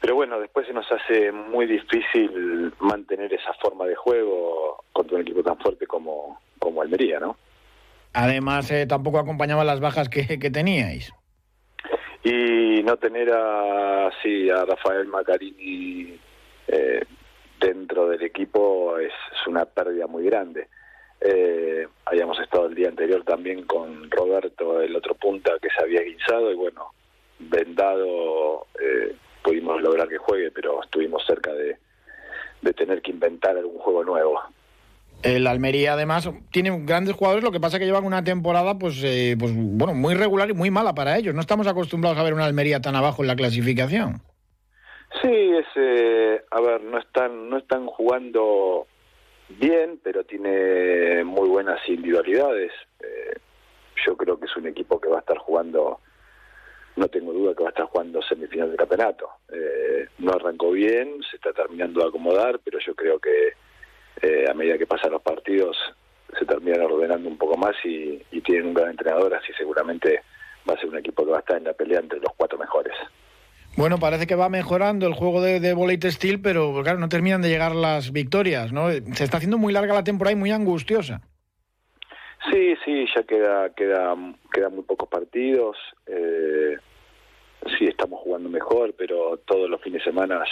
Pero 0.00 0.14
bueno, 0.14 0.38
después 0.38 0.68
se 0.68 0.72
nos 0.72 0.86
hace 0.92 1.32
muy 1.32 1.66
difícil 1.66 2.72
mantener 2.78 3.34
esa 3.34 3.52
forma 3.60 3.84
de 3.86 3.96
juego 3.96 4.84
contra 4.92 5.16
un 5.16 5.22
equipo 5.22 5.42
tan 5.42 5.58
fuerte 5.58 5.88
como, 5.88 6.40
como 6.60 6.80
Almería, 6.82 7.18
¿no? 7.18 7.36
Además, 8.12 8.70
eh, 8.70 8.86
tampoco 8.86 9.18
acompañaba 9.18 9.64
las 9.64 9.80
bajas 9.80 10.08
que, 10.08 10.38
que 10.38 10.50
teníais. 10.52 11.12
Y 12.24 12.82
no 12.84 12.96
tener 12.98 13.30
a, 13.32 14.10
sí, 14.22 14.48
a 14.48 14.64
Rafael 14.64 15.06
Macarini 15.08 16.18
eh, 16.68 17.04
dentro 17.60 18.08
del 18.08 18.22
equipo 18.22 18.96
es, 18.98 19.12
una 19.46 19.64
pérdida 19.64 20.06
muy 20.06 20.24
grande. 20.24 20.68
Eh, 21.20 21.86
habíamos 22.04 22.38
estado 22.40 22.66
el 22.66 22.74
día 22.74 22.88
anterior 22.88 23.24
también 23.24 23.64
con 23.64 24.10
Roberto, 24.10 24.80
el 24.80 24.94
otro 24.94 25.14
punta 25.14 25.52
que 25.60 25.68
se 25.70 25.82
había 25.82 26.02
guinzado 26.02 26.50
y 26.50 26.54
bueno, 26.54 26.92
vendado 27.38 28.66
eh, 28.80 29.14
pudimos 29.42 29.80
lograr 29.82 30.08
que 30.08 30.18
juegue, 30.18 30.50
pero 30.50 30.82
estuvimos 30.82 31.24
cerca 31.26 31.52
de, 31.52 31.76
de 32.60 32.72
tener 32.72 33.02
que 33.02 33.10
inventar 33.10 33.56
algún 33.56 33.78
juego 33.78 34.04
nuevo. 34.04 34.40
El 35.22 35.46
Almería, 35.46 35.92
además, 35.92 36.28
tiene 36.50 36.76
grandes 36.84 37.14
jugadores, 37.14 37.44
lo 37.44 37.52
que 37.52 37.60
pasa 37.60 37.76
es 37.76 37.80
que 37.80 37.86
llevan 37.86 38.04
una 38.04 38.24
temporada, 38.24 38.76
pues, 38.76 39.00
eh, 39.04 39.36
pues 39.38 39.52
bueno, 39.54 39.94
muy 39.94 40.14
regular 40.14 40.50
y 40.50 40.54
muy 40.54 40.70
mala 40.70 40.94
para 40.94 41.16
ellos. 41.16 41.32
No 41.32 41.40
estamos 41.40 41.68
acostumbrados 41.68 42.18
a 42.18 42.24
ver 42.24 42.34
una 42.34 42.44
Almería 42.44 42.80
tan 42.80 42.96
abajo 42.96 43.22
en 43.22 43.28
la 43.28 43.36
clasificación. 43.36 44.20
Sí, 45.20 45.28
es, 45.28 45.66
eh, 45.76 46.42
a 46.50 46.60
ver, 46.60 46.82
no 46.82 46.98
están, 46.98 47.48
no 47.48 47.58
están 47.58 47.86
jugando 47.86 48.88
bien, 49.48 50.00
pero 50.02 50.24
tiene 50.24 51.22
muy 51.22 51.48
buenas 51.48 51.78
individualidades. 51.88 52.72
Eh, 53.00 53.38
yo 54.04 54.16
creo 54.16 54.40
que 54.40 54.46
es 54.46 54.56
un 54.56 54.66
equipo 54.66 55.00
que 55.00 55.08
va 55.08 55.18
a 55.18 55.20
estar 55.20 55.38
jugando, 55.38 56.00
no 56.96 57.06
tengo 57.08 57.32
duda 57.32 57.54
que 57.54 57.62
va 57.62 57.68
a 57.68 57.72
estar 57.72 57.86
jugando 57.86 58.20
semifinal 58.22 58.68
del 58.68 58.78
campeonato. 58.78 59.28
no 60.18 60.32
arrancó 60.32 60.72
bien, 60.72 61.20
se 61.30 61.36
está 61.36 61.52
terminando 61.52 62.00
de 62.00 62.08
acomodar, 62.08 62.58
pero 62.64 62.80
yo 62.80 62.94
creo 62.96 63.20
que 63.20 63.52
eh, 64.20 64.46
a 64.50 64.54
medida 64.54 64.78
que 64.78 64.86
pasan 64.86 65.12
los 65.12 65.22
partidos 65.22 65.76
se 66.38 66.46
terminan 66.46 66.82
ordenando 66.82 67.28
un 67.28 67.36
poco 67.36 67.56
más 67.56 67.74
y, 67.84 68.22
tienen 68.42 68.66
un 68.66 68.74
gran 68.74 68.90
entrenador, 68.90 69.34
así 69.34 69.52
seguramente 69.56 70.20
va 70.68 70.74
a 70.74 70.78
ser 70.78 70.88
un 70.88 70.98
equipo 70.98 71.24
que 71.24 71.30
va 71.30 71.36
a 71.36 71.40
estar 71.40 71.56
en 71.56 71.64
la 71.64 71.72
pelea 71.72 72.00
entre 72.00 72.18
los 72.18 72.32
cuatro 72.36 72.58
mejores. 72.58 72.94
Bueno, 73.76 73.98
parece 73.98 74.26
que 74.26 74.34
va 74.34 74.48
mejorando 74.48 75.06
el 75.06 75.14
juego 75.14 75.40
de, 75.40 75.60
de 75.60 75.72
volei 75.72 75.96
textil, 75.96 76.42
pero 76.42 76.82
claro, 76.82 76.98
no 76.98 77.08
terminan 77.08 77.40
de 77.40 77.48
llegar 77.48 77.74
las 77.74 78.12
victorias, 78.12 78.72
¿no? 78.72 78.90
Se 78.90 79.24
está 79.24 79.36
haciendo 79.36 79.58
muy 79.58 79.72
larga 79.72 79.94
la 79.94 80.04
temporada 80.04 80.32
y 80.32 80.38
muy 80.38 80.50
angustiosa. 80.50 81.22
Sí, 82.50 82.74
sí, 82.84 83.06
ya 83.14 83.22
queda 83.22 83.70
queda 83.70 84.16
quedan 84.52 84.74
muy 84.74 84.84
pocos 84.84 85.08
partidos. 85.08 85.76
Eh, 86.06 86.76
sí, 87.78 87.86
estamos 87.86 88.20
jugando 88.20 88.48
mejor, 88.48 88.94
pero 88.98 89.38
todos 89.46 89.70
los 89.70 89.80
fines 89.80 90.04
de 90.04 90.10
semana 90.10 90.42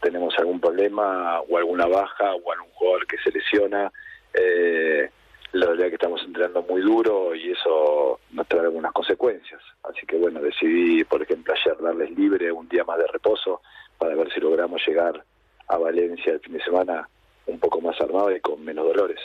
tenemos 0.00 0.34
algún 0.38 0.60
problema 0.60 1.40
o 1.40 1.56
alguna 1.56 1.86
baja 1.86 2.34
o 2.34 2.52
algún 2.52 2.70
jugador 2.72 3.06
que 3.06 3.18
se 3.18 3.30
lesiona, 3.30 3.92
eh, 4.34 5.10
la 5.52 5.66
verdad 5.66 5.88
que 5.88 5.94
estamos 5.94 6.22
entrenando 6.24 6.62
muy 6.62 6.80
duro 6.80 7.34
y 7.34 7.50
eso 7.50 8.20
nos 8.32 8.46
trae 8.46 8.62
algunas 8.62 8.92
consecuencias. 8.92 9.60
Así 9.82 10.06
que 10.06 10.16
bueno, 10.16 10.40
decidí, 10.40 11.04
por 11.04 11.22
ejemplo, 11.22 11.54
ayer 11.54 11.76
darles 11.80 12.10
libre 12.16 12.52
un 12.52 12.68
día 12.68 12.84
más 12.84 12.98
de 12.98 13.06
reposo 13.08 13.60
para 13.98 14.14
ver 14.14 14.32
si 14.32 14.40
logramos 14.40 14.80
llegar 14.86 15.24
a 15.68 15.76
Valencia 15.76 16.32
el 16.32 16.40
fin 16.40 16.54
de 16.54 16.64
semana 16.64 17.08
un 17.46 17.58
poco 17.58 17.80
más 17.80 18.00
armado 18.00 18.34
y 18.34 18.40
con 18.40 18.64
menos 18.64 18.86
dolores. 18.86 19.18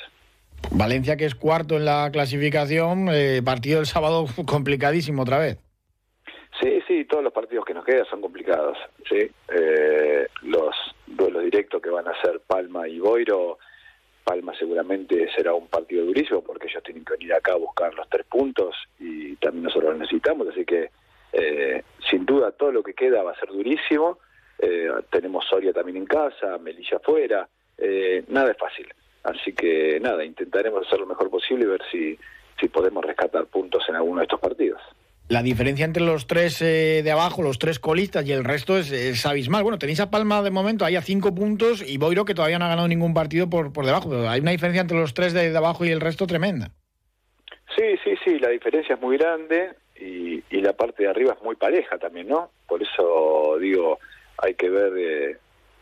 Valencia 0.72 1.16
que 1.16 1.26
es 1.26 1.36
cuarto 1.36 1.78
en 1.78 1.86
la 1.86 2.10
clasificación, 2.12 3.08
eh, 3.12 3.42
partido 3.44 3.80
el 3.80 3.86
sábado 3.86 4.26
complicadísimo 4.46 5.22
otra 5.22 5.38
vez. 5.38 5.58
Todos 7.06 7.24
los 7.24 7.34
partidos 7.34 7.66
que 7.66 7.74
nos 7.74 7.86
quedan 7.86 8.06
son 8.06 8.22
complicados. 8.22 8.78
Sí, 9.08 9.30
eh, 9.50 10.28
los 10.44 10.76
duelos 11.06 11.44
directos 11.44 11.82
que 11.82 11.90
van 11.90 12.08
a 12.08 12.22
ser 12.22 12.40
Palma 12.42 12.88
y 12.88 13.00
Boiro, 13.00 13.60
Palma 14.24 14.54
seguramente 14.58 15.30
será 15.36 15.54
un 15.54 15.68
partido 15.68 16.06
durísimo 16.06 16.42
porque 16.42 16.68
ellos 16.68 16.84
tienen 16.84 17.06
que 17.06 17.14
venir 17.14 17.34
acá 17.34 17.54
a 17.54 17.58
buscar 17.58 17.94
los 17.94 18.10
tres 18.10 18.26
puntos 18.26 18.76
y 19.00 19.36
también 19.36 19.64
nosotros 19.64 19.92
los 19.92 20.00
necesitamos, 20.00 20.48
así 20.48 20.66
que 20.66 20.90
eh, 21.34 21.84
sin 22.10 22.26
duda 22.26 22.52
todo 22.52 22.72
lo 22.72 22.82
que 22.82 22.94
queda 22.94 23.24
va 23.24 23.32
a 23.32 23.40
ser 23.40 23.50
durísimo. 23.50 24.20
Eh, 24.58 24.90
tenemos 25.12 25.46
Soria 25.46 25.74
también 25.74 25.98
en 25.98 26.06
casa, 26.06 26.58
Melilla 26.58 26.98
afuera, 26.98 27.48
nada 28.28 28.52
es 28.52 28.58
fácil. 28.58 28.88
Así 29.24 29.54
que 29.54 30.00
nada, 30.00 30.24
intentaremos 30.24 30.86
hacer 30.86 31.00
lo 31.00 31.08
mejor 31.08 31.30
posible 31.30 31.66
y 31.66 31.68
ver 31.68 31.82
si, 31.92 32.18
si 32.60 32.68
podemos 32.70 33.04
rescatar 33.04 33.46
puntos 33.48 33.84
en 33.90 33.96
alguno 33.96 34.20
de 34.20 34.26
estos 34.26 34.40
partidos 34.40 34.82
la 35.28 35.42
diferencia 35.42 35.86
entre 35.86 36.04
los 36.04 36.28
tres 36.28 36.62
eh, 36.62 37.02
de 37.04 37.12
abajo, 37.12 37.42
los 37.42 37.58
tres 37.58 37.80
colistas 37.80 38.26
y 38.28 38.32
el 38.32 38.44
resto 38.44 38.78
es, 38.78 39.26
abismal. 39.26 39.64
Bueno, 39.64 39.80
tenéis 39.80 40.00
a 40.00 40.12
Palma 40.12 40.44
de 40.44 40.52
momento 40.52 40.86
ahí 40.86 40.96
a 40.96 41.02
cinco 41.02 41.34
puntos 41.34 41.82
y 41.88 41.98
Boiro 41.98 42.26
que 42.26 42.36
todavía 42.36 42.60
no 42.60 42.66
ha 42.66 42.70
ganado 42.70 42.88
ningún 42.88 43.14
partido 43.14 43.50
por, 43.50 43.74
por 43.74 43.86
debajo, 43.86 44.10
pero 44.10 44.30
hay 44.30 44.42
una 44.42 44.52
diferencia 44.52 44.82
entre 44.82 44.98
los 44.98 45.14
tres 45.14 45.34
de, 45.34 45.56
abajo 45.56 45.84
y 45.84 45.90
el 45.90 46.02
resto 46.02 46.28
tremenda. 46.28 46.70
Sí, 47.76 47.96
sí, 48.04 48.16
sí, 48.24 48.40
la 48.40 48.50
diferencia 48.50 48.96
es 48.96 49.02
muy 49.02 49.18
grande 49.18 49.74
y, 49.96 50.44
y, 50.50 50.62
la 50.62 50.74
parte 50.74 51.04
de 51.04 51.10
arriba 51.10 51.34
es 51.34 51.44
muy 51.44 51.56
pareja 51.56 51.98
también, 51.98 52.28
¿no? 52.28 52.52
Por 52.68 52.84
eso 52.84 53.58
digo, 53.60 54.00
hay 54.38 54.54
que 54.54 54.70
ver 54.70 54.94
eh, 54.98 55.38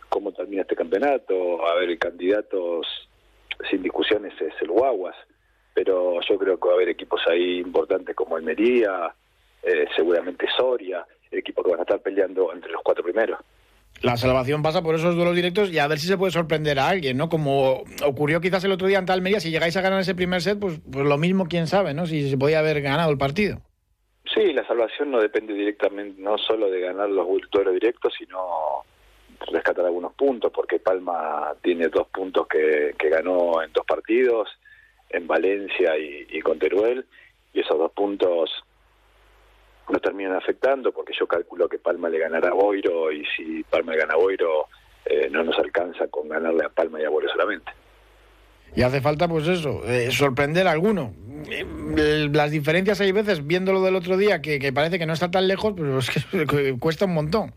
cómo 0.09 0.31
termina 0.31 0.61
este 0.61 0.75
campeonato, 0.75 1.67
a 1.67 1.75
ver, 1.75 1.97
candidatos 1.99 2.87
sin 3.69 3.83
discusiones 3.83 4.33
es 4.41 4.53
el 4.61 4.69
Guaguas, 4.69 5.15
pero 5.73 6.19
yo 6.21 6.37
creo 6.37 6.59
que 6.59 6.67
va 6.67 6.73
a 6.73 6.75
haber 6.75 6.89
equipos 6.89 7.21
ahí 7.27 7.59
importantes 7.59 8.15
como 8.15 8.35
Almería, 8.35 9.13
eh, 9.63 9.85
seguramente 9.95 10.45
Soria, 10.55 11.05
el 11.31 11.39
equipo 11.39 11.63
que 11.63 11.71
van 11.71 11.79
a 11.79 11.83
estar 11.83 11.99
peleando 12.01 12.53
entre 12.53 12.71
los 12.71 12.81
cuatro 12.83 13.03
primeros. 13.03 13.39
La 14.01 14.17
salvación 14.17 14.61
pasa 14.61 14.81
por 14.81 14.95
esos 14.95 15.15
duelos 15.15 15.35
directos 15.35 15.71
y 15.71 15.79
a 15.79 15.87
ver 15.87 15.97
si 15.97 16.07
se 16.07 16.17
puede 16.17 16.31
sorprender 16.31 16.79
a 16.79 16.89
alguien, 16.89 17.15
¿no? 17.15 17.29
Como 17.29 17.83
ocurrió 18.03 18.41
quizás 18.41 18.63
el 18.65 18.71
otro 18.71 18.87
día 18.87 18.97
ante 18.97 19.13
Almería, 19.13 19.39
si 19.39 19.51
llegáis 19.51 19.77
a 19.77 19.81
ganar 19.81 20.01
ese 20.01 20.15
primer 20.15 20.41
set, 20.41 20.59
pues, 20.59 20.81
pues 20.91 21.05
lo 21.05 21.17
mismo, 21.17 21.47
quién 21.47 21.67
sabe, 21.67 21.93
¿no? 21.93 22.05
Si 22.05 22.29
se 22.29 22.37
podía 22.37 22.59
haber 22.59 22.81
ganado 22.81 23.11
el 23.11 23.17
partido. 23.17 23.61
Sí, 24.33 24.51
la 24.51 24.65
salvación 24.67 25.11
no 25.11 25.21
depende 25.21 25.53
directamente, 25.53 26.21
no 26.21 26.37
solo 26.37 26.69
de 26.69 26.81
ganar 26.81 27.09
los 27.09 27.27
duelos 27.51 27.73
directos, 27.73 28.13
sino 28.17 28.83
rescatar 29.51 29.85
algunos 29.85 30.13
puntos, 30.13 30.51
porque 30.53 30.79
Palma 30.79 31.53
tiene 31.61 31.87
dos 31.87 32.07
puntos 32.07 32.47
que, 32.47 32.95
que 32.97 33.09
ganó 33.09 33.61
en 33.61 33.71
dos 33.71 33.85
partidos, 33.85 34.49
en 35.09 35.27
Valencia 35.27 35.97
y, 35.97 36.25
y 36.29 36.41
con 36.41 36.59
Teruel, 36.59 37.05
y 37.53 37.59
esos 37.59 37.77
dos 37.77 37.91
puntos 37.91 38.49
nos 39.89 40.01
terminan 40.01 40.35
afectando, 40.35 40.91
porque 40.91 41.13
yo 41.17 41.27
calculo 41.27 41.67
que 41.67 41.79
Palma 41.79 42.09
le 42.09 42.19
ganará 42.19 42.49
a 42.49 42.53
Boiro, 42.53 43.11
y 43.11 43.23
si 43.35 43.63
Palma 43.63 43.93
le 43.93 43.99
gana 43.99 44.13
a 44.13 44.17
Boiro, 44.17 44.67
eh, 45.05 45.29
no 45.29 45.43
nos 45.43 45.57
alcanza 45.59 46.07
con 46.07 46.29
ganarle 46.29 46.65
a 46.65 46.69
Palma 46.69 47.01
y 47.01 47.05
a 47.05 47.09
Boiro 47.09 47.29
solamente. 47.29 47.71
Y 48.75 48.81
hace 48.81 49.01
falta, 49.01 49.27
pues 49.27 49.47
eso, 49.47 49.81
eh, 49.85 50.09
sorprender 50.11 50.67
a 50.67 50.71
alguno. 50.71 51.13
Eh, 51.49 52.29
las 52.31 52.51
diferencias 52.51 52.99
hay 53.01 53.11
veces, 53.11 53.45
viéndolo 53.45 53.81
del 53.81 53.95
otro 53.95 54.17
día, 54.17 54.41
que, 54.41 54.57
que 54.57 54.73
parece 54.73 54.97
que 54.97 55.05
no 55.05 55.13
está 55.13 55.29
tan 55.29 55.47
lejos, 55.47 55.73
pero 55.75 55.99
es 55.99 56.09
que 56.09 56.75
cuesta 56.79 57.05
un 57.05 57.13
montón. 57.13 57.53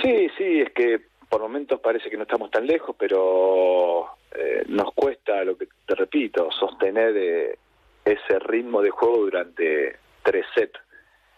Sí, 0.00 0.28
sí, 0.38 0.60
es 0.60 0.72
que 0.72 1.00
por 1.28 1.40
momentos 1.40 1.80
parece 1.80 2.10
que 2.10 2.16
no 2.16 2.24
estamos 2.24 2.50
tan 2.50 2.66
lejos, 2.66 2.94
pero 2.98 4.06
eh, 4.34 4.64
nos 4.68 4.92
cuesta, 4.94 5.42
lo 5.44 5.56
que 5.56 5.66
te 5.86 5.94
repito, 5.94 6.50
sostener 6.52 7.16
eh, 7.16 7.58
ese 8.04 8.38
ritmo 8.38 8.82
de 8.82 8.90
juego 8.90 9.18
durante 9.24 9.96
tres 10.22 10.44
sets. 10.54 10.78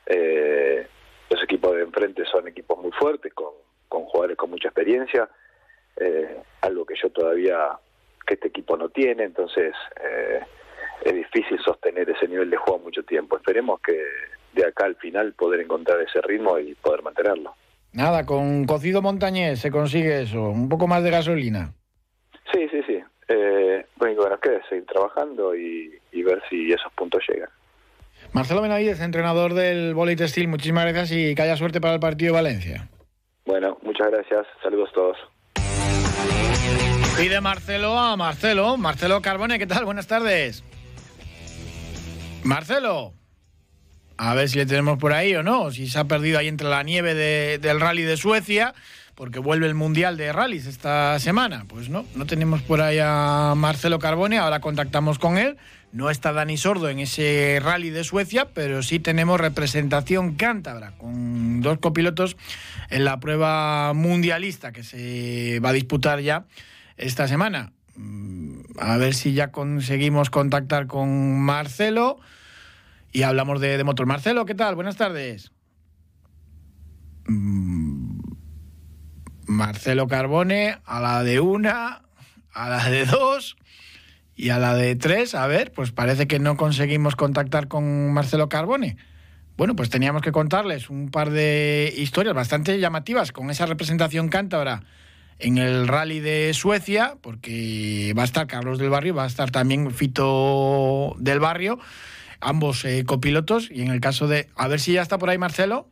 Eh, 0.06 0.86
los 1.30 1.42
equipos 1.42 1.74
de 1.74 1.82
enfrente 1.82 2.24
son 2.30 2.48
equipos 2.48 2.78
muy 2.78 2.92
fuertes, 2.92 3.32
con, 3.34 3.52
con 3.88 4.04
jugadores 4.04 4.36
con 4.36 4.50
mucha 4.50 4.68
experiencia, 4.68 5.28
eh, 5.96 6.36
algo 6.60 6.84
que 6.84 6.94
yo 7.00 7.10
todavía, 7.10 7.70
que 8.26 8.34
este 8.34 8.48
equipo 8.48 8.76
no 8.76 8.88
tiene, 8.88 9.24
entonces 9.24 9.74
eh, 10.02 10.40
es 11.04 11.14
difícil 11.14 11.58
sostener 11.64 12.08
ese 12.10 12.28
nivel 12.28 12.50
de 12.50 12.56
juego 12.56 12.80
mucho 12.80 13.02
tiempo. 13.02 13.36
Esperemos 13.36 13.80
que 13.80 14.04
de 14.52 14.66
acá 14.66 14.86
al 14.86 14.96
final 14.96 15.32
poder 15.34 15.60
encontrar 15.60 16.00
ese 16.00 16.20
ritmo 16.22 16.58
y 16.58 16.74
poder 16.74 17.02
mantenerlo. 17.02 17.54
Nada, 17.92 18.26
con 18.26 18.64
cocido 18.64 19.02
montañés 19.02 19.60
se 19.60 19.70
consigue 19.70 20.22
eso, 20.22 20.42
un 20.42 20.68
poco 20.68 20.86
más 20.86 21.02
de 21.04 21.10
gasolina. 21.10 21.72
Sí, 22.52 22.68
sí, 22.70 22.82
sí. 22.86 23.00
Eh, 23.28 23.86
bueno, 23.96 24.22
bueno, 24.22 24.38
que 24.40 24.60
seguir 24.68 24.84
trabajando 24.86 25.54
y, 25.54 25.98
y, 26.12 26.22
ver 26.22 26.42
si 26.50 26.70
esos 26.72 26.92
puntos 26.92 27.22
llegan. 27.28 27.48
Marcelo 28.34 28.62
Benavides, 28.62 28.98
entrenador 29.00 29.54
del 29.54 29.94
Volley 29.94 30.16
Textil, 30.16 30.48
muchísimas 30.48 30.84
gracias 30.86 31.12
y 31.12 31.36
que 31.36 31.42
haya 31.42 31.56
suerte 31.56 31.80
para 31.80 31.94
el 31.94 32.00
partido 32.00 32.34
de 32.34 32.42
Valencia. 32.42 32.88
Bueno, 33.46 33.78
muchas 33.82 34.10
gracias. 34.10 34.44
Saludos 34.60 34.88
a 34.90 34.94
todos. 34.94 35.16
Pide 37.16 37.40
Marcelo 37.40 37.96
a 37.96 38.16
Marcelo. 38.16 38.76
Marcelo 38.76 39.22
Carbone, 39.22 39.56
¿qué 39.56 39.68
tal? 39.68 39.84
Buenas 39.84 40.08
tardes. 40.08 40.64
Marcelo. 42.42 43.12
A 44.16 44.34
ver 44.34 44.48
si 44.48 44.58
le 44.58 44.66
tenemos 44.66 44.98
por 44.98 45.12
ahí 45.12 45.36
o 45.36 45.44
no, 45.44 45.70
si 45.70 45.86
se 45.86 46.00
ha 46.00 46.04
perdido 46.04 46.40
ahí 46.40 46.48
entre 46.48 46.68
la 46.68 46.82
nieve 46.82 47.14
de, 47.14 47.58
del 47.58 47.80
rally 47.80 48.02
de 48.02 48.16
Suecia, 48.16 48.74
porque 49.14 49.38
vuelve 49.38 49.68
el 49.68 49.74
Mundial 49.74 50.16
de 50.16 50.32
Rallys 50.32 50.66
esta 50.66 51.20
semana. 51.20 51.66
Pues 51.68 51.88
no, 51.88 52.04
no 52.16 52.26
tenemos 52.26 52.62
por 52.62 52.80
ahí 52.80 52.98
a 53.00 53.54
Marcelo 53.56 54.00
Carbone, 54.00 54.38
ahora 54.38 54.58
contactamos 54.58 55.20
con 55.20 55.38
él. 55.38 55.56
No 55.94 56.10
está 56.10 56.32
Dani 56.32 56.56
Sordo 56.56 56.88
en 56.88 56.98
ese 56.98 57.60
rally 57.62 57.90
de 57.90 58.02
Suecia, 58.02 58.48
pero 58.52 58.82
sí 58.82 58.98
tenemos 58.98 59.40
representación 59.40 60.34
cántabra, 60.34 60.90
con 60.98 61.60
dos 61.60 61.78
copilotos 61.78 62.36
en 62.90 63.04
la 63.04 63.20
prueba 63.20 63.92
mundialista 63.94 64.72
que 64.72 64.82
se 64.82 65.60
va 65.64 65.68
a 65.68 65.72
disputar 65.72 66.18
ya 66.18 66.46
esta 66.96 67.28
semana. 67.28 67.72
A 68.76 68.96
ver 68.96 69.14
si 69.14 69.34
ya 69.34 69.52
conseguimos 69.52 70.30
contactar 70.30 70.88
con 70.88 71.38
Marcelo 71.38 72.18
y 73.12 73.22
hablamos 73.22 73.60
de, 73.60 73.76
de, 73.76 73.84
motor. 73.84 74.06
Marcelo, 74.06 74.46
¿qué 74.46 74.56
tal? 74.56 74.74
Buenas 74.74 74.96
tardes. 74.96 75.52
Marcelo 79.46 80.08
Carbone, 80.08 80.76
a 80.84 81.00
la 81.00 81.22
de 81.22 81.38
una, 81.38 82.02
a 82.52 82.68
la 82.68 82.90
de 82.90 83.06
dos 83.06 83.56
y 84.36 84.50
a 84.50 84.58
la 84.58 84.74
de 84.74 84.96
tres. 84.96 85.34
A 85.34 85.46
ver, 85.46 85.72
pues 85.72 85.92
parece 85.92 86.26
que 86.26 86.38
no 86.38 86.56
conseguimos 86.56 87.16
contactar 87.16 87.68
con 87.68 88.12
Marcelo 88.12 88.48
Carbone. 88.48 88.96
Bueno, 89.56 89.76
pues 89.76 89.90
teníamos 89.90 90.22
que 90.22 90.32
contarles 90.32 90.90
un 90.90 91.10
par 91.10 91.30
de 91.30 91.92
historias 91.96 92.34
bastante 92.34 92.78
llamativas 92.80 93.30
con 93.30 93.50
esa 93.50 93.66
representación 93.66 94.28
cántabra 94.28 94.82
en 95.38 95.58
el 95.58 95.86
rally 95.88 96.20
de 96.20 96.52
Suecia, 96.54 97.16
porque 97.20 98.12
va 98.16 98.22
a 98.22 98.24
estar 98.24 98.46
Carlos 98.46 98.78
del 98.78 98.90
Barrio, 98.90 99.14
va 99.14 99.24
a 99.24 99.28
estar 99.28 99.50
también 99.50 99.90
Fito 99.92 101.14
del 101.18 101.40
Barrio 101.40 101.78
ambos 102.44 102.84
eh, 102.84 103.04
copilotos 103.04 103.70
y 103.70 103.82
en 103.82 103.88
el 103.88 104.00
caso 104.00 104.28
de 104.28 104.48
a 104.54 104.68
ver 104.68 104.80
si 104.80 104.92
ya 104.92 105.02
está 105.02 105.18
por 105.18 105.30
ahí 105.30 105.38
Marcelo 105.38 105.88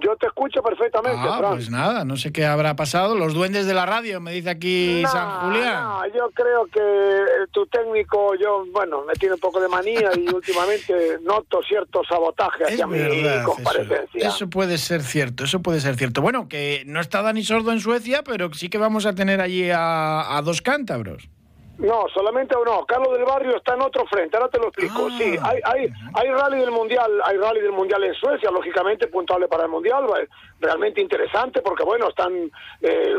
yo 0.00 0.16
te 0.16 0.26
escucho 0.26 0.62
perfectamente 0.62 1.18
ah, 1.20 1.40
pues 1.50 1.70
nada 1.70 2.04
no 2.04 2.16
sé 2.16 2.32
qué 2.32 2.46
habrá 2.46 2.76
pasado. 2.76 3.16
Los 3.16 3.34
duendes 3.34 3.66
de 3.66 3.74
la 3.74 3.86
radio 3.86 4.20
me 4.20 4.32
dice 4.32 4.50
aquí 4.50 5.02
San 5.10 5.28
Julián. 5.40 6.12
yo 6.14 6.30
creo 6.34 6.66
que 6.66 7.24
tu 7.52 7.66
técnico 7.66 8.34
yo 8.36 8.64
bueno 8.72 9.04
me 9.04 9.14
tiene 9.14 9.34
un 9.34 9.40
poco 9.40 9.60
de 9.60 9.68
manía 9.68 10.10
y 10.16 10.28
últimamente 10.34 11.18
noto 11.22 11.60
cierto 11.66 12.02
sabotaje 12.08 12.64
hacia 12.64 12.84
es 12.84 12.90
mi 12.90 12.98
verdad, 12.98 13.44
comparecencia. 13.44 14.18
eso, 14.18 14.28
eso 14.28 14.50
puede 14.50 14.78
ser 14.78 15.02
cierto 15.02 15.44
eso 15.44 15.60
puede 15.60 15.80
ser 15.80 15.96
cierto. 15.96 16.22
Bueno 16.22 16.48
que 16.48 16.82
no 16.86 17.00
está 17.00 17.22
Dani 17.22 17.42
Sordo 17.42 17.72
en 17.72 17.80
Suecia 17.80 18.22
pero 18.24 18.52
sí 18.54 18.68
que 18.68 18.78
vamos 18.78 19.06
a 19.06 19.14
tener 19.14 19.40
allí 19.40 19.70
a, 19.70 20.36
a 20.36 20.42
dos 20.42 20.62
cántabros 20.62 21.28
no, 21.78 22.06
solamente 22.12 22.56
uno. 22.56 22.84
Carlos 22.86 23.12
del 23.12 23.24
Barrio 23.24 23.56
está 23.56 23.74
en 23.74 23.82
otro 23.82 24.04
frente. 24.06 24.36
Ahora 24.36 24.48
te 24.48 24.58
lo 24.58 24.68
explico. 24.68 25.06
Ah, 25.08 25.14
sí, 25.16 25.36
hay, 25.40 25.60
hay, 25.64 25.92
hay 26.14 26.30
rally 26.30 26.58
del 26.58 26.72
mundial, 26.72 27.20
hay 27.24 27.36
rally 27.36 27.60
del 27.60 27.72
mundial 27.72 28.02
en 28.02 28.14
Suecia, 28.14 28.50
lógicamente 28.50 29.06
puntuable 29.06 29.46
para 29.46 29.64
el 29.64 29.70
mundial, 29.70 30.04
realmente 30.60 31.00
interesante 31.00 31.62
porque 31.62 31.84
bueno 31.84 32.08
están 32.08 32.50
eh, 32.80 33.14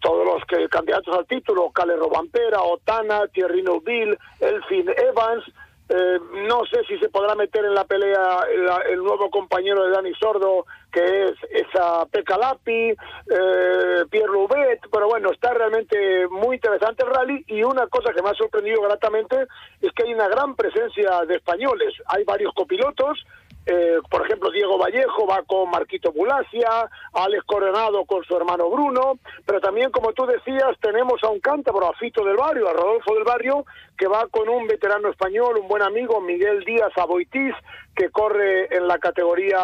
todos 0.00 0.24
los 0.24 0.44
que 0.46 0.68
candidatos 0.68 1.16
al 1.16 1.26
título, 1.26 1.70
Cale 1.70 1.96
Robampera, 1.96 2.62
Otana, 2.62 3.26
Thierry 3.28 3.62
Neuville, 3.62 4.16
Elfin 4.40 4.88
Evans. 4.96 5.44
Eh, 5.94 6.18
no 6.48 6.64
sé 6.64 6.82
si 6.88 6.96
se 6.98 7.10
podrá 7.10 7.34
meter 7.34 7.66
en 7.66 7.74
la 7.74 7.84
pelea 7.84 8.46
el, 8.90 8.98
nuevo 9.02 9.28
compañero 9.28 9.84
de 9.84 9.90
Dani 9.90 10.14
Sordo, 10.14 10.64
que 10.90 11.26
es 11.26 11.34
esa 11.50 12.06
Peca 12.06 12.38
Lapi, 12.38 12.92
eh, 12.92 14.04
Pierre 14.08 14.32
Loubet, 14.32 14.80
pero 14.90 15.08
bueno, 15.08 15.30
está 15.30 15.52
realmente 15.52 16.26
muy 16.28 16.56
interesante 16.56 17.04
el 17.04 17.10
rally 17.10 17.44
y 17.46 17.62
una 17.62 17.88
cosa 17.88 18.14
que 18.14 18.22
me 18.22 18.30
ha 18.30 18.34
sorprendido 18.34 18.80
gratamente 18.80 19.36
es 19.82 19.92
que 19.92 20.04
hay 20.04 20.14
una 20.14 20.28
gran 20.28 20.56
presencia 20.56 21.26
de 21.26 21.34
españoles. 21.34 21.92
Hay 22.06 22.24
varios 22.24 22.54
copilotos, 22.54 23.22
eh, 23.66 23.98
por 24.10 24.24
ejemplo, 24.24 24.50
Diego 24.50 24.76
Vallejo 24.76 25.26
va 25.26 25.42
con 25.42 25.70
Marquito 25.70 26.10
Bulacia, 26.12 26.88
Alex 27.12 27.44
Coronado 27.44 28.04
con 28.04 28.24
su 28.24 28.36
hermano 28.36 28.68
Bruno, 28.68 29.18
pero 29.46 29.60
también, 29.60 29.90
como 29.90 30.12
tú 30.12 30.26
decías, 30.26 30.76
tenemos 30.80 31.22
a 31.22 31.28
un 31.28 31.40
cántabro, 31.40 31.88
a 31.88 31.94
Fito 31.94 32.24
del 32.24 32.36
Barrio, 32.36 32.68
a 32.68 32.72
Rodolfo 32.72 33.14
del 33.14 33.24
Barrio, 33.24 33.64
que 33.96 34.08
va 34.08 34.26
con 34.28 34.48
un 34.48 34.66
veterano 34.66 35.10
español, 35.10 35.58
un 35.58 35.68
buen 35.68 35.82
amigo, 35.82 36.20
Miguel 36.20 36.64
Díaz 36.64 36.92
Aboitiz, 36.96 37.54
que 37.94 38.10
corre 38.10 38.74
en 38.74 38.88
la 38.88 38.98
categoría 38.98 39.58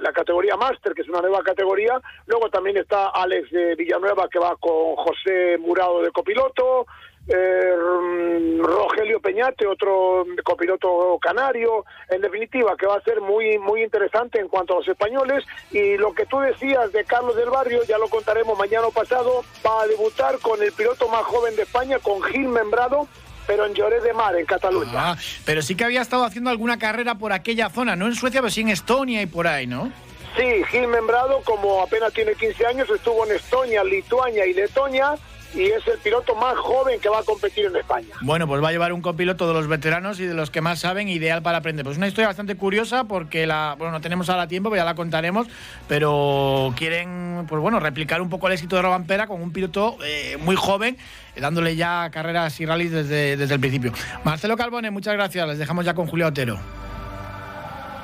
la 0.00 0.12
categoría 0.12 0.56
máster, 0.56 0.92
que 0.94 1.02
es 1.02 1.08
una 1.08 1.20
nueva 1.20 1.42
categoría. 1.42 2.00
Luego 2.26 2.50
también 2.50 2.76
está 2.76 3.08
Alex 3.08 3.50
de 3.50 3.74
Villanueva, 3.74 4.28
que 4.28 4.38
va 4.38 4.54
con 4.56 4.96
José 4.96 5.58
Murado 5.58 6.02
de 6.02 6.10
copiloto, 6.10 6.86
eh, 7.26 7.74
Rogelio 8.60 9.20
Peñate, 9.20 9.66
otro 9.66 10.24
copiloto 10.44 11.18
canario, 11.20 11.84
en 12.10 12.20
definitiva, 12.20 12.76
que 12.76 12.86
va 12.86 12.96
a 12.96 13.02
ser 13.02 13.20
muy, 13.20 13.58
muy 13.58 13.82
interesante 13.82 14.40
en 14.40 14.48
cuanto 14.48 14.74
a 14.74 14.76
los 14.78 14.88
españoles. 14.88 15.44
Y 15.70 15.96
lo 15.96 16.12
que 16.12 16.26
tú 16.26 16.40
decías 16.40 16.92
de 16.92 17.04
Carlos 17.04 17.36
del 17.36 17.50
Barrio, 17.50 17.82
ya 17.84 17.98
lo 17.98 18.08
contaremos 18.08 18.58
mañana 18.58 18.86
o 18.86 18.90
pasado, 18.90 19.44
va 19.66 19.82
a 19.82 19.86
debutar 19.86 20.38
con 20.40 20.62
el 20.62 20.72
piloto 20.72 21.08
más 21.08 21.22
joven 21.22 21.56
de 21.56 21.62
España, 21.62 21.98
con 21.98 22.22
Gil 22.22 22.48
Membrado, 22.48 23.08
pero 23.46 23.66
en 23.66 23.74
Lloret 23.74 24.02
de 24.02 24.12
Mar, 24.12 24.36
en 24.36 24.46
Cataluña. 24.46 24.92
Ah, 24.94 25.16
pero 25.44 25.62
sí 25.62 25.74
que 25.74 25.84
había 25.84 26.02
estado 26.02 26.24
haciendo 26.24 26.50
alguna 26.50 26.78
carrera 26.78 27.14
por 27.14 27.32
aquella 27.32 27.70
zona, 27.70 27.96
no 27.96 28.06
en 28.06 28.14
Suecia, 28.14 28.40
pero 28.40 28.50
sí 28.50 28.62
en 28.62 28.70
Estonia 28.70 29.22
y 29.22 29.26
por 29.26 29.46
ahí, 29.46 29.66
¿no? 29.66 29.90
Sí, 30.36 30.64
Gil 30.64 30.88
Membrado, 30.88 31.40
como 31.44 31.80
apenas 31.82 32.12
tiene 32.12 32.34
15 32.34 32.66
años, 32.66 32.90
estuvo 32.90 33.24
en 33.24 33.36
Estonia, 33.36 33.84
Lituania 33.84 34.44
y 34.46 34.52
Letonia 34.52 35.14
y 35.54 35.64
es 35.66 35.86
el 35.86 35.98
piloto 35.98 36.34
más 36.34 36.56
joven 36.56 37.00
que 37.00 37.08
va 37.08 37.20
a 37.20 37.22
competir 37.22 37.66
en 37.66 37.76
España. 37.76 38.08
Bueno, 38.20 38.46
pues 38.46 38.62
va 38.62 38.68
a 38.68 38.72
llevar 38.72 38.92
un 38.92 39.02
copiloto 39.02 39.46
de 39.46 39.54
los 39.54 39.66
veteranos 39.66 40.20
y 40.20 40.26
de 40.26 40.34
los 40.34 40.50
que 40.50 40.60
más 40.60 40.80
saben, 40.80 41.08
ideal 41.08 41.42
para 41.42 41.58
aprender. 41.58 41.84
Pues 41.84 41.96
una 41.96 42.08
historia 42.08 42.28
bastante 42.28 42.56
curiosa 42.56 43.04
porque 43.04 43.46
la, 43.46 43.76
bueno, 43.78 43.92
no 43.92 44.00
tenemos 44.00 44.28
ahora 44.28 44.48
tiempo, 44.48 44.70
pero 44.70 44.80
ya 44.80 44.84
la 44.84 44.94
contaremos, 44.94 45.46
pero 45.88 46.74
quieren, 46.76 47.46
pues 47.48 47.60
bueno, 47.60 47.80
replicar 47.80 48.20
un 48.20 48.28
poco 48.28 48.46
el 48.48 48.54
éxito 48.54 48.76
de 48.76 48.82
Robampera 48.82 49.26
con 49.26 49.40
un 49.40 49.52
piloto 49.52 49.96
eh, 50.04 50.36
muy 50.40 50.56
joven, 50.56 50.96
dándole 51.36 51.76
ya 51.76 52.10
carreras 52.10 52.58
y 52.60 52.66
rallies 52.66 52.90
desde, 52.90 53.36
desde 53.36 53.54
el 53.54 53.60
principio. 53.60 53.92
Marcelo 54.24 54.56
Calbone, 54.56 54.90
muchas 54.90 55.14
gracias. 55.14 55.46
Les 55.48 55.58
dejamos 55.58 55.84
ya 55.84 55.94
con 55.94 56.06
Julio 56.06 56.26
Otero. 56.26 56.83